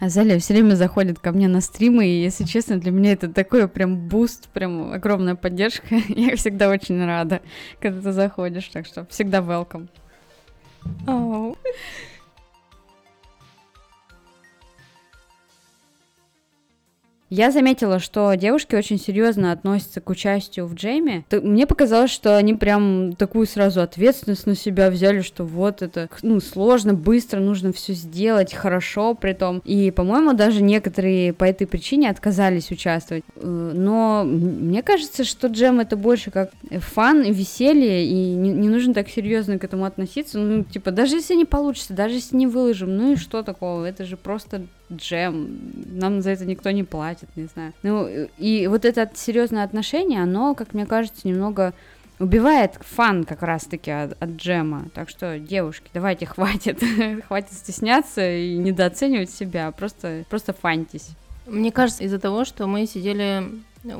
Азалия 0.00 0.38
все 0.38 0.54
время 0.54 0.74
заходит 0.74 1.18
ко 1.18 1.32
мне 1.32 1.48
на 1.48 1.60
стримы, 1.60 2.06
и, 2.06 2.22
если 2.22 2.44
честно, 2.44 2.78
для 2.78 2.90
меня 2.90 3.12
это 3.12 3.28
такой 3.28 3.68
прям 3.68 4.08
буст, 4.08 4.48
прям 4.48 4.92
огромная 4.92 5.34
поддержка. 5.34 5.94
Я 6.08 6.36
всегда 6.36 6.68
очень 6.68 7.04
рада, 7.04 7.40
когда 7.80 8.00
ты 8.00 8.12
заходишь, 8.12 8.68
так 8.68 8.86
что 8.86 9.06
всегда 9.06 9.38
welcome. 9.38 9.88
Oh. 11.06 11.56
Я 17.34 17.50
заметила, 17.50 17.98
что 17.98 18.34
девушки 18.34 18.74
очень 18.74 19.00
серьезно 19.00 19.52
относятся 19.52 20.02
к 20.02 20.10
участию 20.10 20.66
в 20.66 20.74
джеме. 20.74 21.24
Мне 21.30 21.66
показалось, 21.66 22.10
что 22.10 22.36
они 22.36 22.52
прям 22.52 23.14
такую 23.14 23.46
сразу 23.46 23.80
ответственность 23.80 24.46
на 24.46 24.54
себя 24.54 24.90
взяли, 24.90 25.22
что 25.22 25.44
вот 25.44 25.80
это 25.80 26.10
ну, 26.20 26.40
сложно, 26.40 26.92
быстро, 26.92 27.40
нужно 27.40 27.72
все 27.72 27.94
сделать 27.94 28.52
хорошо 28.52 29.14
при 29.14 29.32
том. 29.32 29.62
И, 29.64 29.90
по-моему, 29.90 30.34
даже 30.34 30.62
некоторые 30.62 31.32
по 31.32 31.44
этой 31.44 31.66
причине 31.66 32.10
отказались 32.10 32.70
участвовать. 32.70 33.24
Э, 33.36 33.72
но 33.74 34.24
мне 34.26 34.82
кажется, 34.82 35.24
что 35.24 35.46
джем 35.46 35.80
это 35.80 35.96
больше 35.96 36.30
как 36.30 36.50
фан, 36.80 37.22
веселье, 37.22 38.04
и 38.04 38.34
не, 38.34 38.50
не 38.50 38.68
нужно 38.68 38.92
так 38.92 39.08
серьезно 39.08 39.58
к 39.58 39.64
этому 39.64 39.86
относиться. 39.86 40.38
Ну, 40.38 40.64
типа, 40.64 40.90
даже 40.90 41.16
если 41.16 41.34
не 41.34 41.46
получится, 41.46 41.94
даже 41.94 42.16
если 42.16 42.36
не 42.36 42.46
выложим, 42.46 42.94
ну 42.94 43.12
и 43.12 43.16
что 43.16 43.42
такого? 43.42 43.86
Это 43.86 44.04
же 44.04 44.18
просто 44.18 44.66
джем, 44.96 45.58
нам 45.86 46.22
за 46.22 46.30
это 46.30 46.44
никто 46.46 46.70
не 46.70 46.84
платит, 46.84 47.28
не 47.36 47.46
знаю. 47.46 47.72
Ну, 47.82 48.08
и 48.38 48.66
вот 48.66 48.84
это 48.84 49.10
серьезное 49.14 49.64
отношение, 49.64 50.22
оно, 50.22 50.54
как 50.54 50.74
мне 50.74 50.86
кажется, 50.86 51.26
немного 51.26 51.74
убивает 52.18 52.78
фан 52.80 53.24
как 53.24 53.42
раз-таки 53.42 53.90
от, 53.90 54.22
от 54.22 54.30
джема. 54.30 54.86
Так 54.94 55.08
что, 55.08 55.38
девушки, 55.38 55.90
давайте 55.92 56.26
хватит, 56.26 56.80
хватит 57.26 57.52
стесняться 57.52 58.36
и 58.36 58.56
недооценивать 58.56 59.30
себя, 59.30 59.70
просто, 59.72 60.24
просто 60.30 60.52
фантись. 60.52 61.10
Мне 61.46 61.72
кажется, 61.72 62.04
из-за 62.04 62.20
того, 62.20 62.44
что 62.44 62.66
мы 62.66 62.86
сидели 62.86 63.44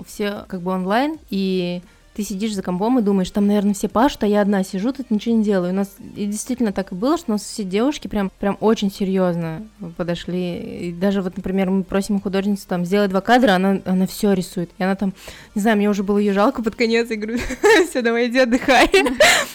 все 0.06 0.44
как 0.46 0.60
бы 0.60 0.70
онлайн, 0.70 1.18
и 1.30 1.82
ты 2.14 2.22
сидишь 2.24 2.54
за 2.54 2.62
компом 2.62 2.98
и 2.98 3.02
думаешь, 3.02 3.30
там, 3.30 3.46
наверное, 3.46 3.74
все 3.74 3.88
пашут, 3.88 4.24
а 4.24 4.26
я 4.26 4.42
одна 4.42 4.62
сижу, 4.64 4.92
тут 4.92 5.10
ничего 5.10 5.36
не 5.36 5.42
делаю. 5.42 5.72
У 5.72 5.76
нас 5.76 5.96
и 6.14 6.26
действительно 6.26 6.72
так 6.72 6.92
и 6.92 6.94
было, 6.94 7.16
что 7.16 7.30
у 7.30 7.32
нас 7.32 7.42
все 7.42 7.64
девушки 7.64 8.08
прям, 8.08 8.30
прям 8.38 8.58
очень 8.60 8.90
серьезно 8.90 9.66
подошли. 9.96 10.88
И 10.88 10.92
даже 10.92 11.22
вот, 11.22 11.36
например, 11.36 11.70
мы 11.70 11.84
просим 11.84 12.20
художницу 12.20 12.66
там 12.68 12.84
сделать 12.84 13.10
два 13.10 13.22
кадра, 13.22 13.52
она, 13.52 13.80
она 13.86 14.06
все 14.06 14.34
рисует. 14.34 14.70
И 14.78 14.82
она 14.82 14.94
там, 14.94 15.14
не 15.54 15.62
знаю, 15.62 15.78
мне 15.78 15.88
уже 15.88 16.02
было 16.02 16.18
ее 16.18 16.34
жалко 16.34 16.62
под 16.62 16.74
конец, 16.74 17.08
я 17.10 17.16
говорю, 17.16 17.38
все, 17.88 18.02
давай 18.02 18.28
иди 18.28 18.40
отдыхай. 18.40 18.90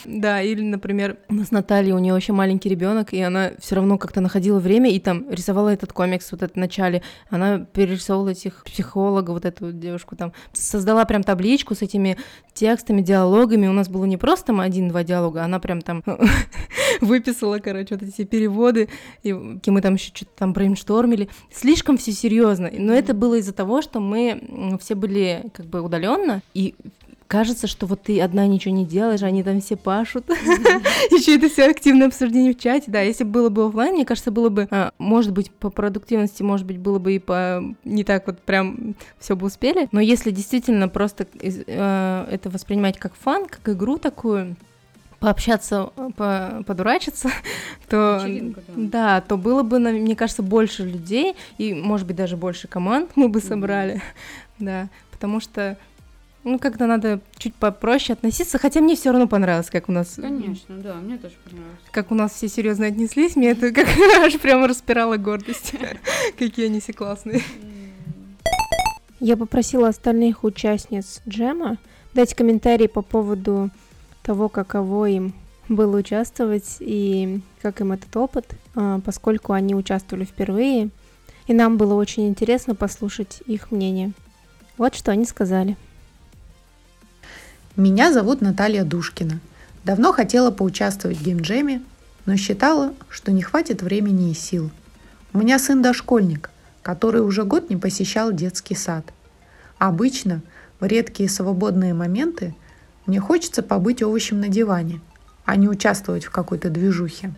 Да, 0.05 0.41
или, 0.41 0.61
например, 0.61 1.17
у 1.27 1.33
нас 1.33 1.51
Наталья, 1.51 1.93
у 1.93 1.99
нее 1.99 2.13
вообще 2.13 2.31
маленький 2.31 2.69
ребенок, 2.69 3.11
и 3.13 3.21
она 3.21 3.51
все 3.59 3.75
равно 3.75 3.97
как-то 3.97 4.21
находила 4.21 4.57
время 4.57 4.89
и 4.89 4.99
там 5.01 5.29
рисовала 5.29 5.67
этот 5.67 5.91
комикс 5.91 6.31
вот 6.31 6.43
это 6.43 6.53
в 6.53 6.55
начале. 6.55 7.01
Она 7.29 7.59
перерисовывала 7.59 8.29
этих 8.29 8.63
психологов, 8.63 9.35
вот 9.35 9.45
эту 9.45 9.73
девушку 9.73 10.15
там, 10.15 10.31
создала 10.53 11.03
прям 11.03 11.23
табличку 11.23 11.75
с 11.75 11.81
этими 11.81 12.17
текстами, 12.57 13.01
диалогами. 13.01 13.67
У 13.67 13.73
нас 13.73 13.89
было 13.89 14.05
не 14.05 14.17
просто 14.17 14.47
там 14.47 14.59
один-два 14.59 15.03
диалога, 15.03 15.43
она 15.43 15.59
прям 15.59 15.81
там 15.81 16.03
выписала, 17.01 17.59
короче, 17.59 17.95
вот 17.95 18.03
эти 18.03 18.23
переводы, 18.23 18.89
и 19.23 19.33
мы 19.33 19.81
там 19.81 19.95
еще 19.95 20.11
что-то 20.13 20.31
там 20.35 20.53
брейнштормили. 20.53 21.29
Слишком 21.51 21.97
все 21.97 22.11
серьезно. 22.11 22.69
Но 22.71 22.93
это 22.93 23.13
было 23.13 23.35
из-за 23.35 23.53
того, 23.53 23.81
что 23.81 23.99
мы 23.99 24.77
все 24.81 24.95
были 24.95 25.45
как 25.53 25.65
бы 25.65 25.81
удаленно, 25.81 26.41
и 26.53 26.75
кажется, 27.27 27.67
что 27.67 27.85
вот 27.85 28.03
ты 28.03 28.21
одна 28.21 28.47
ничего 28.47 28.73
не 28.73 28.85
делаешь, 28.85 29.21
они 29.21 29.43
там 29.43 29.61
все 29.61 29.75
пашут. 29.75 30.29
Еще 31.11 31.35
это 31.35 31.49
все 31.49 31.69
активное 31.69 32.07
обсуждение 32.07 32.53
в 32.53 32.59
чате. 32.59 32.85
Да, 32.87 33.01
если 33.01 33.23
было 33.23 33.49
бы 33.49 33.65
офлайн, 33.65 33.93
мне 33.93 34.05
кажется, 34.05 34.31
было 34.31 34.49
бы, 34.49 34.67
а, 34.71 34.91
может 34.97 35.31
быть, 35.31 35.51
по 35.51 35.69
продуктивности, 35.69 36.43
может 36.43 36.65
быть, 36.65 36.77
было 36.77 36.99
бы 36.99 37.15
и 37.15 37.19
по 37.19 37.63
не 37.83 38.03
так 38.03 38.27
вот 38.27 38.39
прям 38.39 38.95
все 39.19 39.35
бы 39.35 39.47
успели. 39.47 39.89
Но 39.91 39.99
если 39.99 40.31
действительно 40.31 40.87
просто 40.87 41.27
э, 41.41 42.27
это 42.31 42.49
воспринимать 42.49 42.97
как 42.97 43.13
фан, 43.15 43.45
как 43.45 43.67
игру 43.69 43.97
такую, 43.97 44.55
пообщаться, 45.19 45.91
по, 46.15 46.63
подурачиться, 46.65 47.29
то 47.89 48.23
да. 48.23 48.61
да, 48.75 49.21
то 49.21 49.37
было 49.37 49.63
бы, 49.63 49.79
мне 49.79 50.15
кажется, 50.15 50.43
больше 50.43 50.83
людей 50.83 51.35
и, 51.57 51.73
может 51.73 52.07
быть, 52.07 52.15
даже 52.15 52.37
больше 52.37 52.67
команд 52.67 53.11
мы 53.15 53.27
бы 53.27 53.41
собрали, 53.41 54.01
да, 54.59 54.89
потому 55.11 55.39
что 55.39 55.77
ну, 56.47 56.59
как-то 56.59 56.87
надо 56.87 57.19
чуть 57.37 57.53
попроще 57.55 58.13
относиться, 58.13 58.57
хотя 58.57 58.79
мне 58.79 58.95
все 58.95 59.11
равно 59.11 59.27
понравилось, 59.27 59.69
как 59.69 59.89
у 59.89 59.91
нас. 59.91 60.15
Конечно, 60.15 60.77
да, 60.77 60.95
мне 60.95 61.17
тоже 61.17 61.35
понравилось. 61.43 61.79
Как 61.91 62.11
у 62.11 62.15
нас 62.15 62.33
все 62.33 62.47
серьезно 62.47 62.87
отнеслись, 62.87 63.35
мне 63.35 63.49
это 63.49 63.71
как 63.71 63.87
аж 64.21 64.39
прямо 64.39 64.67
распирало 64.67 65.17
гордость. 65.17 65.73
Какие 66.39 66.67
они 66.67 66.79
все 66.79 66.93
классные. 66.93 67.41
Я 69.19 69.35
попросила 69.35 69.89
остальных 69.89 70.43
участниц 70.43 71.21
джема 71.27 71.77
дать 72.13 72.33
комментарии 72.33 72.87
по 72.87 73.01
поводу 73.01 73.69
того, 74.23 74.47
каково 74.47 75.09
им 75.09 75.33
было 75.67 75.97
участвовать 75.97 76.77
и 76.79 77.41
как 77.61 77.81
им 77.81 77.91
этот 77.91 78.15
опыт, 78.15 78.45
а, 78.73 79.01
поскольку 79.01 79.51
они 79.51 79.75
участвовали 79.75 80.23
впервые. 80.23 80.89
И 81.47 81.53
нам 81.53 81.77
было 81.77 81.93
очень 81.95 82.27
интересно 82.27 82.73
послушать 82.73 83.41
их 83.45 83.71
мнение. 83.71 84.13
Вот 84.77 84.95
что 84.95 85.11
они 85.11 85.25
сказали. 85.25 85.75
Меня 87.77 88.11
зовут 88.11 88.41
Наталья 88.41 88.83
Душкина. 88.83 89.39
Давно 89.83 90.11
хотела 90.11 90.49
поучаствовать 90.49 91.19
в 91.19 91.23
геймджеме, 91.23 91.83
но 92.25 92.35
считала, 92.35 92.95
что 93.07 93.31
не 93.31 93.43
хватит 93.43 93.83
времени 93.83 94.31
и 94.31 94.33
сил. 94.33 94.71
У 95.31 95.37
меня 95.37 95.59
сын 95.59 95.83
дошкольник, 95.83 96.49
который 96.81 97.21
уже 97.21 97.43
год 97.43 97.69
не 97.69 97.77
посещал 97.77 98.31
детский 98.31 98.73
сад. 98.73 99.05
Обычно 99.77 100.41
в 100.79 100.85
редкие 100.85 101.29
свободные 101.29 101.93
моменты 101.93 102.55
мне 103.05 103.19
хочется 103.19 103.61
побыть 103.61 104.01
овощем 104.01 104.41
на 104.41 104.47
диване, 104.47 104.99
а 105.45 105.55
не 105.55 105.69
участвовать 105.69 106.25
в 106.25 106.31
какой-то 106.31 106.71
движухе. 106.71 107.31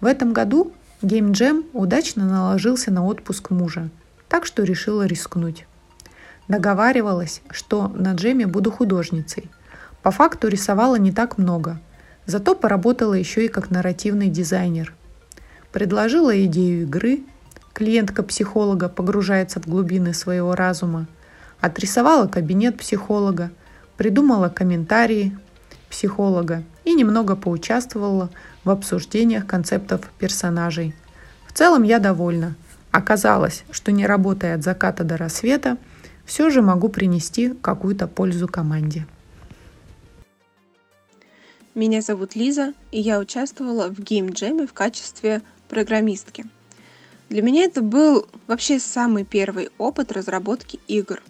В 0.00 0.06
этом 0.06 0.32
году 0.32 0.72
геймджем 1.02 1.66
удачно 1.74 2.24
наложился 2.24 2.90
на 2.90 3.04
отпуск 3.04 3.50
мужа, 3.50 3.90
так 4.26 4.46
что 4.46 4.62
решила 4.62 5.04
рискнуть. 5.04 5.66
Договаривалась, 6.50 7.42
что 7.52 7.86
на 7.94 8.12
джеме 8.14 8.44
буду 8.44 8.72
художницей. 8.72 9.48
По 10.02 10.10
факту 10.10 10.48
рисовала 10.48 10.96
не 10.96 11.12
так 11.12 11.38
много, 11.38 11.78
зато 12.26 12.56
поработала 12.56 13.14
еще 13.14 13.44
и 13.44 13.48
как 13.48 13.70
нарративный 13.70 14.28
дизайнер. 14.28 14.92
Предложила 15.70 16.36
идею 16.46 16.82
игры, 16.82 17.20
клиентка 17.72 18.24
психолога 18.24 18.88
погружается 18.88 19.60
в 19.60 19.68
глубины 19.68 20.12
своего 20.12 20.56
разума, 20.56 21.06
отрисовала 21.60 22.26
кабинет 22.26 22.76
психолога, 22.76 23.52
придумала 23.96 24.48
комментарии 24.48 25.38
психолога 25.88 26.64
и 26.84 26.94
немного 26.94 27.36
поучаствовала 27.36 28.28
в 28.64 28.70
обсуждениях 28.70 29.46
концептов 29.46 30.00
персонажей. 30.18 30.96
В 31.46 31.52
целом 31.52 31.84
я 31.84 32.00
довольна. 32.00 32.56
Оказалось, 32.90 33.62
что 33.70 33.92
не 33.92 34.04
работая 34.04 34.56
от 34.56 34.64
заката 34.64 35.04
до 35.04 35.16
рассвета– 35.16 35.76
все 36.30 36.48
же 36.48 36.62
могу 36.62 36.88
принести 36.88 37.48
какую-то 37.60 38.06
пользу 38.06 38.46
команде. 38.46 39.04
Меня 41.74 42.02
зовут 42.02 42.36
Лиза, 42.36 42.72
и 42.92 43.00
я 43.00 43.18
участвовала 43.18 43.88
в 43.88 43.98
геймджеме 43.98 44.68
в 44.68 44.72
качестве 44.72 45.42
программистки. 45.68 46.44
Для 47.30 47.42
меня 47.42 47.64
это 47.64 47.82
был 47.82 48.28
вообще 48.46 48.78
самый 48.78 49.24
первый 49.24 49.70
опыт 49.76 50.12
разработки 50.12 50.78
игр. 50.86 51.20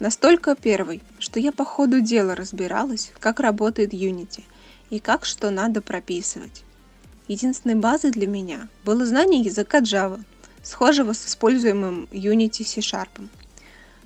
Настолько 0.00 0.56
первый, 0.56 1.02
что 1.20 1.38
я 1.38 1.52
по 1.52 1.64
ходу 1.64 2.00
дела 2.00 2.34
разбиралась, 2.34 3.12
как 3.20 3.38
работает 3.38 3.94
Unity 3.94 4.42
и 4.90 4.98
как 4.98 5.24
что 5.24 5.50
надо 5.50 5.82
прописывать. 5.82 6.64
Единственной 7.28 7.76
базой 7.76 8.10
для 8.10 8.26
меня 8.26 8.66
было 8.84 9.06
знание 9.06 9.40
языка 9.40 9.78
Java, 9.78 10.20
схожего 10.64 11.12
с 11.12 11.28
используемым 11.28 12.08
Unity 12.10 12.64
C-Sharp. 12.64 13.28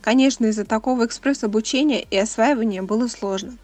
Конечно, 0.02 0.46
из-за 0.46 0.64
такого 0.64 1.06
экспресс-обучения 1.06 2.02
и 2.02 2.16
осваивания 2.18 2.82
было 2.82 3.06
сложно. 3.06 3.56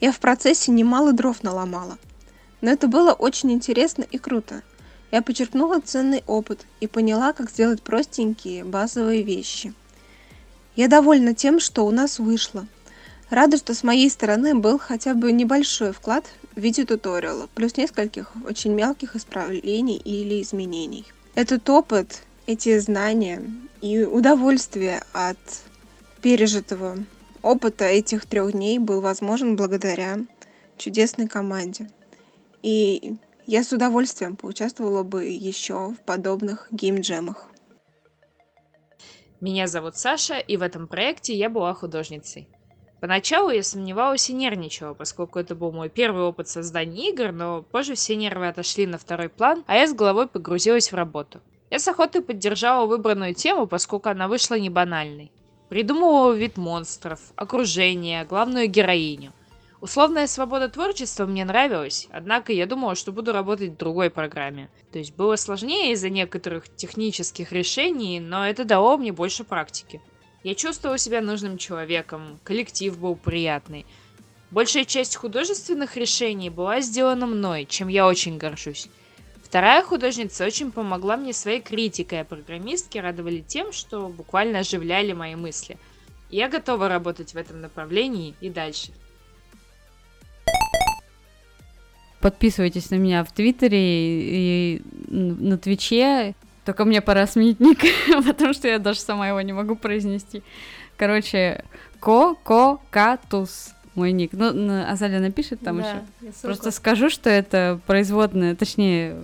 Я 0.00 0.12
в 0.12 0.20
процессе 0.20 0.70
немало 0.70 1.12
дров 1.12 1.42
наломала. 1.42 1.98
Но 2.60 2.70
это 2.70 2.88
было 2.88 3.12
очень 3.12 3.50
интересно 3.52 4.04
и 4.10 4.18
круто. 4.18 4.62
Я 5.10 5.22
подчеркнула 5.22 5.80
ценный 5.80 6.22
опыт 6.26 6.66
и 6.80 6.86
поняла, 6.86 7.32
как 7.32 7.50
сделать 7.50 7.82
простенькие 7.82 8.64
базовые 8.64 9.22
вещи. 9.22 9.72
Я 10.76 10.88
довольна 10.88 11.34
тем, 11.34 11.58
что 11.58 11.86
у 11.86 11.90
нас 11.90 12.18
вышло. 12.18 12.66
Рада, 13.30 13.56
что 13.56 13.72
с 13.72 13.82
моей 13.82 14.10
стороны 14.10 14.54
был 14.54 14.78
хотя 14.78 15.14
бы 15.14 15.32
небольшой 15.32 15.92
вклад 15.92 16.26
в 16.54 16.60
виде 16.60 16.84
туториала, 16.84 17.48
плюс 17.54 17.76
нескольких 17.78 18.32
очень 18.44 18.74
мелких 18.74 19.16
исправлений 19.16 19.96
или 19.96 20.42
изменений. 20.42 21.06
Этот 21.34 21.68
опыт, 21.70 22.22
эти 22.46 22.78
знания 22.78 23.42
и 23.80 24.02
удовольствие 24.02 25.02
от 25.12 25.38
пережитого 26.20 26.96
опыта 27.42 27.84
этих 27.84 28.26
трех 28.26 28.52
дней 28.52 28.78
был 28.78 29.00
возможен 29.00 29.56
благодаря 29.56 30.18
чудесной 30.76 31.28
команде. 31.28 31.90
И 32.62 33.16
я 33.46 33.64
с 33.64 33.72
удовольствием 33.72 34.36
поучаствовала 34.36 35.02
бы 35.02 35.24
еще 35.26 35.90
в 35.90 36.00
подобных 36.04 36.68
геймджемах. 36.70 37.48
Меня 39.40 39.68
зовут 39.68 39.96
Саша, 39.96 40.38
и 40.38 40.56
в 40.56 40.62
этом 40.62 40.88
проекте 40.88 41.34
я 41.34 41.48
была 41.48 41.72
художницей. 41.72 42.48
Поначалу 43.00 43.50
я 43.50 43.62
сомневалась 43.62 44.28
и 44.28 44.32
нервничала, 44.32 44.94
поскольку 44.94 45.38
это 45.38 45.54
был 45.54 45.70
мой 45.70 45.88
первый 45.88 46.24
опыт 46.24 46.48
создания 46.48 47.10
игр, 47.10 47.30
но 47.30 47.62
позже 47.62 47.94
все 47.94 48.16
нервы 48.16 48.48
отошли 48.48 48.88
на 48.88 48.98
второй 48.98 49.28
план, 49.28 49.62
а 49.68 49.76
я 49.76 49.86
с 49.86 49.94
головой 49.94 50.26
погрузилась 50.26 50.90
в 50.90 50.96
работу. 50.96 51.40
Я 51.70 51.78
с 51.78 51.86
охотой 51.86 52.22
поддержала 52.22 52.86
выбранную 52.86 53.34
тему, 53.34 53.68
поскольку 53.68 54.08
она 54.08 54.26
вышла 54.26 54.58
не 54.58 54.70
банальной. 54.70 55.30
Придумывала 55.68 56.32
вид 56.32 56.56
монстров, 56.56 57.20
окружение, 57.36 58.24
главную 58.24 58.68
героиню. 58.68 59.32
Условная 59.82 60.26
свобода 60.26 60.68
творчества 60.68 61.26
мне 61.26 61.44
нравилась, 61.44 62.08
однако 62.10 62.52
я 62.52 62.66
думала, 62.66 62.94
что 62.94 63.12
буду 63.12 63.32
работать 63.32 63.72
в 63.72 63.76
другой 63.76 64.08
программе. 64.08 64.70
То 64.92 64.98
есть 64.98 65.14
было 65.14 65.36
сложнее 65.36 65.92
из-за 65.92 66.08
некоторых 66.08 66.74
технических 66.74 67.52
решений, 67.52 68.18
но 68.18 68.48
это 68.48 68.64
дало 68.64 68.96
мне 68.96 69.12
больше 69.12 69.44
практики. 69.44 70.00
Я 70.42 70.54
чувствовала 70.54 70.96
себя 70.96 71.20
нужным 71.20 71.58
человеком, 71.58 72.40
коллектив 72.44 72.98
был 72.98 73.14
приятный. 73.14 73.84
Большая 74.50 74.86
часть 74.86 75.16
художественных 75.16 75.96
решений 75.96 76.48
была 76.48 76.80
сделана 76.80 77.26
мной, 77.26 77.66
чем 77.66 77.88
я 77.88 78.06
очень 78.06 78.38
горжусь. 78.38 78.88
Вторая 79.48 79.82
художница 79.82 80.44
очень 80.44 80.70
помогла 80.70 81.16
мне 81.16 81.32
своей 81.32 81.62
критикой, 81.62 82.20
а 82.20 82.24
программистки 82.24 82.98
радовали 82.98 83.40
тем, 83.40 83.72
что 83.72 84.08
буквально 84.08 84.58
оживляли 84.58 85.14
мои 85.14 85.36
мысли. 85.36 85.78
Я 86.28 86.50
готова 86.50 86.86
работать 86.90 87.32
в 87.32 87.36
этом 87.38 87.62
направлении 87.62 88.34
и 88.42 88.50
дальше. 88.50 88.92
Подписывайтесь 92.20 92.90
на 92.90 92.96
меня 92.96 93.24
в 93.24 93.32
Твиттере 93.32 93.78
и 93.80 94.82
на 95.08 95.56
Твиче. 95.56 96.34
Только 96.66 96.84
мне 96.84 97.00
пора 97.00 97.26
сменить 97.26 97.58
ник, 97.58 97.78
потому 98.26 98.52
что 98.52 98.68
я 98.68 98.78
даже 98.78 99.00
сама 99.00 99.28
его 99.28 99.40
не 99.40 99.54
могу 99.54 99.76
произнести. 99.76 100.42
Короче, 100.98 101.64
ко-ко-катус 102.00 103.72
мой 103.98 104.12
ник. 104.12 104.30
Ну, 104.32 104.82
Азалия 104.90 105.20
напишет 105.20 105.60
там 105.60 105.80
да, 105.80 106.02
еще. 106.22 106.32
Просто 106.42 106.70
скажу, 106.70 107.10
что 107.10 107.28
это 107.28 107.80
производное, 107.86 108.54
точнее, 108.54 109.16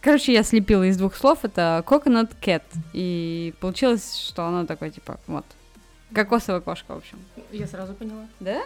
Короче, 0.00 0.32
я 0.32 0.42
слепила 0.42 0.84
из 0.84 0.96
двух 0.96 1.14
слов, 1.14 1.40
это 1.42 1.84
coconut 1.86 2.30
cat, 2.40 2.62
и 2.94 3.52
получилось, 3.60 4.16
что 4.16 4.46
оно 4.46 4.64
такое, 4.64 4.90
типа, 4.90 5.20
вот, 5.26 5.44
кокосовая 6.14 6.62
кошка, 6.62 6.94
в 6.94 6.98
общем. 6.98 7.18
Я 7.52 7.66
сразу 7.66 7.92
поняла. 7.92 8.26
Да? 8.40 8.62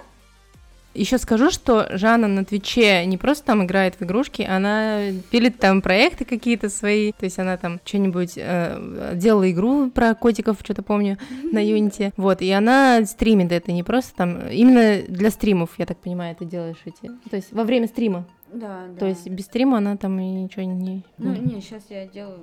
Еще 0.94 1.18
скажу, 1.18 1.50
что 1.50 1.86
Жанна 1.90 2.28
на 2.28 2.44
Твиче 2.44 3.04
не 3.06 3.18
просто 3.18 3.44
там 3.46 3.64
играет 3.64 3.96
в 3.98 4.02
игрушки, 4.02 4.42
она 4.42 5.00
пилит 5.30 5.58
там 5.58 5.82
проекты 5.82 6.24
какие-то 6.24 6.68
свои, 6.68 7.12
то 7.12 7.24
есть 7.24 7.38
она 7.38 7.56
там 7.56 7.80
что-нибудь 7.84 8.34
э, 8.36 9.12
делала 9.14 9.50
игру 9.50 9.90
про 9.90 10.14
котиков, 10.14 10.58
что-то 10.62 10.82
помню, 10.82 11.18
на 11.52 11.58
Юнити, 11.58 12.12
вот, 12.16 12.42
и 12.42 12.50
она 12.50 13.04
стримит 13.06 13.50
это 13.52 13.72
не 13.72 13.82
просто 13.82 14.14
там, 14.14 14.48
именно 14.48 15.02
для 15.08 15.30
стримов, 15.30 15.70
я 15.78 15.86
так 15.86 15.98
понимаю, 15.98 16.36
ты 16.36 16.44
делаешь 16.44 16.82
эти, 16.84 17.10
то 17.28 17.36
есть 17.36 17.52
во 17.52 17.64
время 17.64 17.88
стрима. 17.88 18.24
Да, 18.54 18.86
да. 18.88 19.00
То 19.00 19.06
есть 19.06 19.28
без 19.28 19.46
стрима 19.46 19.78
она 19.78 19.96
там 19.96 20.18
и 20.20 20.24
ничего 20.24 20.62
не... 20.62 21.02
Ну, 21.18 21.34
не, 21.34 21.60
сейчас 21.60 21.82
я 21.90 22.06
делаю 22.06 22.40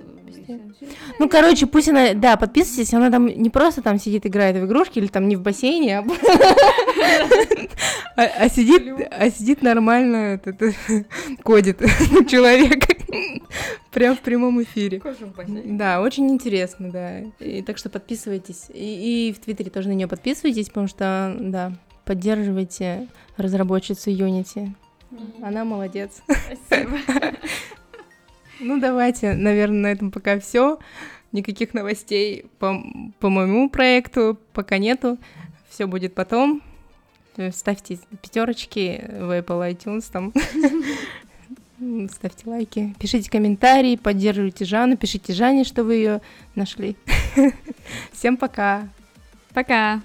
Ну, 1.18 1.28
короче, 1.28 1.66
пусть 1.66 1.88
она... 1.88 2.12
Да, 2.12 2.36
подписывайтесь, 2.36 2.92
она 2.92 3.10
там 3.10 3.26
не 3.26 3.48
просто 3.48 3.80
там 3.80 3.98
сидит, 3.98 4.26
играет 4.26 4.56
в 4.56 4.66
игрушки, 4.66 4.98
или 4.98 5.06
там 5.06 5.26
не 5.26 5.36
в 5.36 5.40
бассейне, 5.40 6.00
а, 6.00 6.04
а, 8.16 8.22
а 8.40 8.48
сидит, 8.50 9.08
а 9.10 9.30
сидит 9.30 9.62
нормально, 9.62 10.38
кодит 11.42 11.78
человек. 12.28 12.84
Прям 13.90 14.14
в 14.14 14.20
прямом 14.20 14.62
эфире. 14.62 15.00
Да, 15.64 16.02
очень 16.02 16.30
интересно, 16.30 16.90
да. 16.90 17.20
И 17.40 17.62
так 17.62 17.78
что 17.78 17.88
подписывайтесь. 17.88 18.66
И, 18.72 19.28
и 19.28 19.32
в 19.32 19.38
Твиттере 19.38 19.70
тоже 19.70 19.88
на 19.88 19.92
нее 19.92 20.08
подписывайтесь, 20.08 20.68
потому 20.68 20.88
что, 20.88 21.36
да, 21.40 21.72
поддерживайте 22.04 23.08
разработчицу 23.36 24.10
Unity. 24.10 24.74
Она 25.42 25.64
молодец. 25.64 26.22
Спасибо. 26.26 26.98
Ну, 28.64 28.78
давайте, 28.78 29.32
наверное, 29.32 29.80
на 29.80 29.86
этом 29.88 30.12
пока 30.12 30.38
все. 30.38 30.78
Никаких 31.32 31.74
новостей 31.74 32.46
по, 32.60 32.80
по 33.18 33.28
моему 33.28 33.68
проекту 33.68 34.38
пока 34.52 34.78
нету. 34.78 35.18
Все 35.68 35.86
будет 35.86 36.14
потом. 36.14 36.62
Ставьте 37.50 37.98
пятерочки 38.20 39.04
в 39.18 39.36
Apple 39.36 39.72
iTunes 39.72 40.04
там. 40.12 40.32
Ставьте 42.12 42.48
лайки, 42.48 42.94
пишите 43.00 43.28
комментарии, 43.28 43.96
поддерживайте 43.96 44.64
Жанну, 44.64 44.96
пишите 44.96 45.32
Жанне, 45.32 45.64
что 45.64 45.82
вы 45.82 45.94
ее 45.94 46.20
нашли. 46.54 46.96
Всем 48.12 48.36
пока. 48.36 48.88
Пока. 49.52 50.00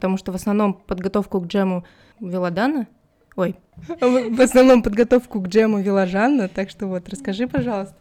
Потому 0.00 0.16
что 0.16 0.32
в 0.32 0.34
основном 0.34 0.72
подготовку 0.72 1.40
к 1.40 1.46
джему 1.46 1.84
вела 2.20 2.48
Дана. 2.48 2.86
Ой, 3.36 3.56
в 4.00 4.40
основном 4.40 4.82
подготовку 4.82 5.42
к 5.42 5.48
джему 5.48 5.82
вела 5.82 6.06
Жанна, 6.06 6.48
так 6.48 6.70
что 6.70 6.86
вот, 6.86 7.06
расскажи, 7.10 7.46
пожалуйста. 7.46 7.94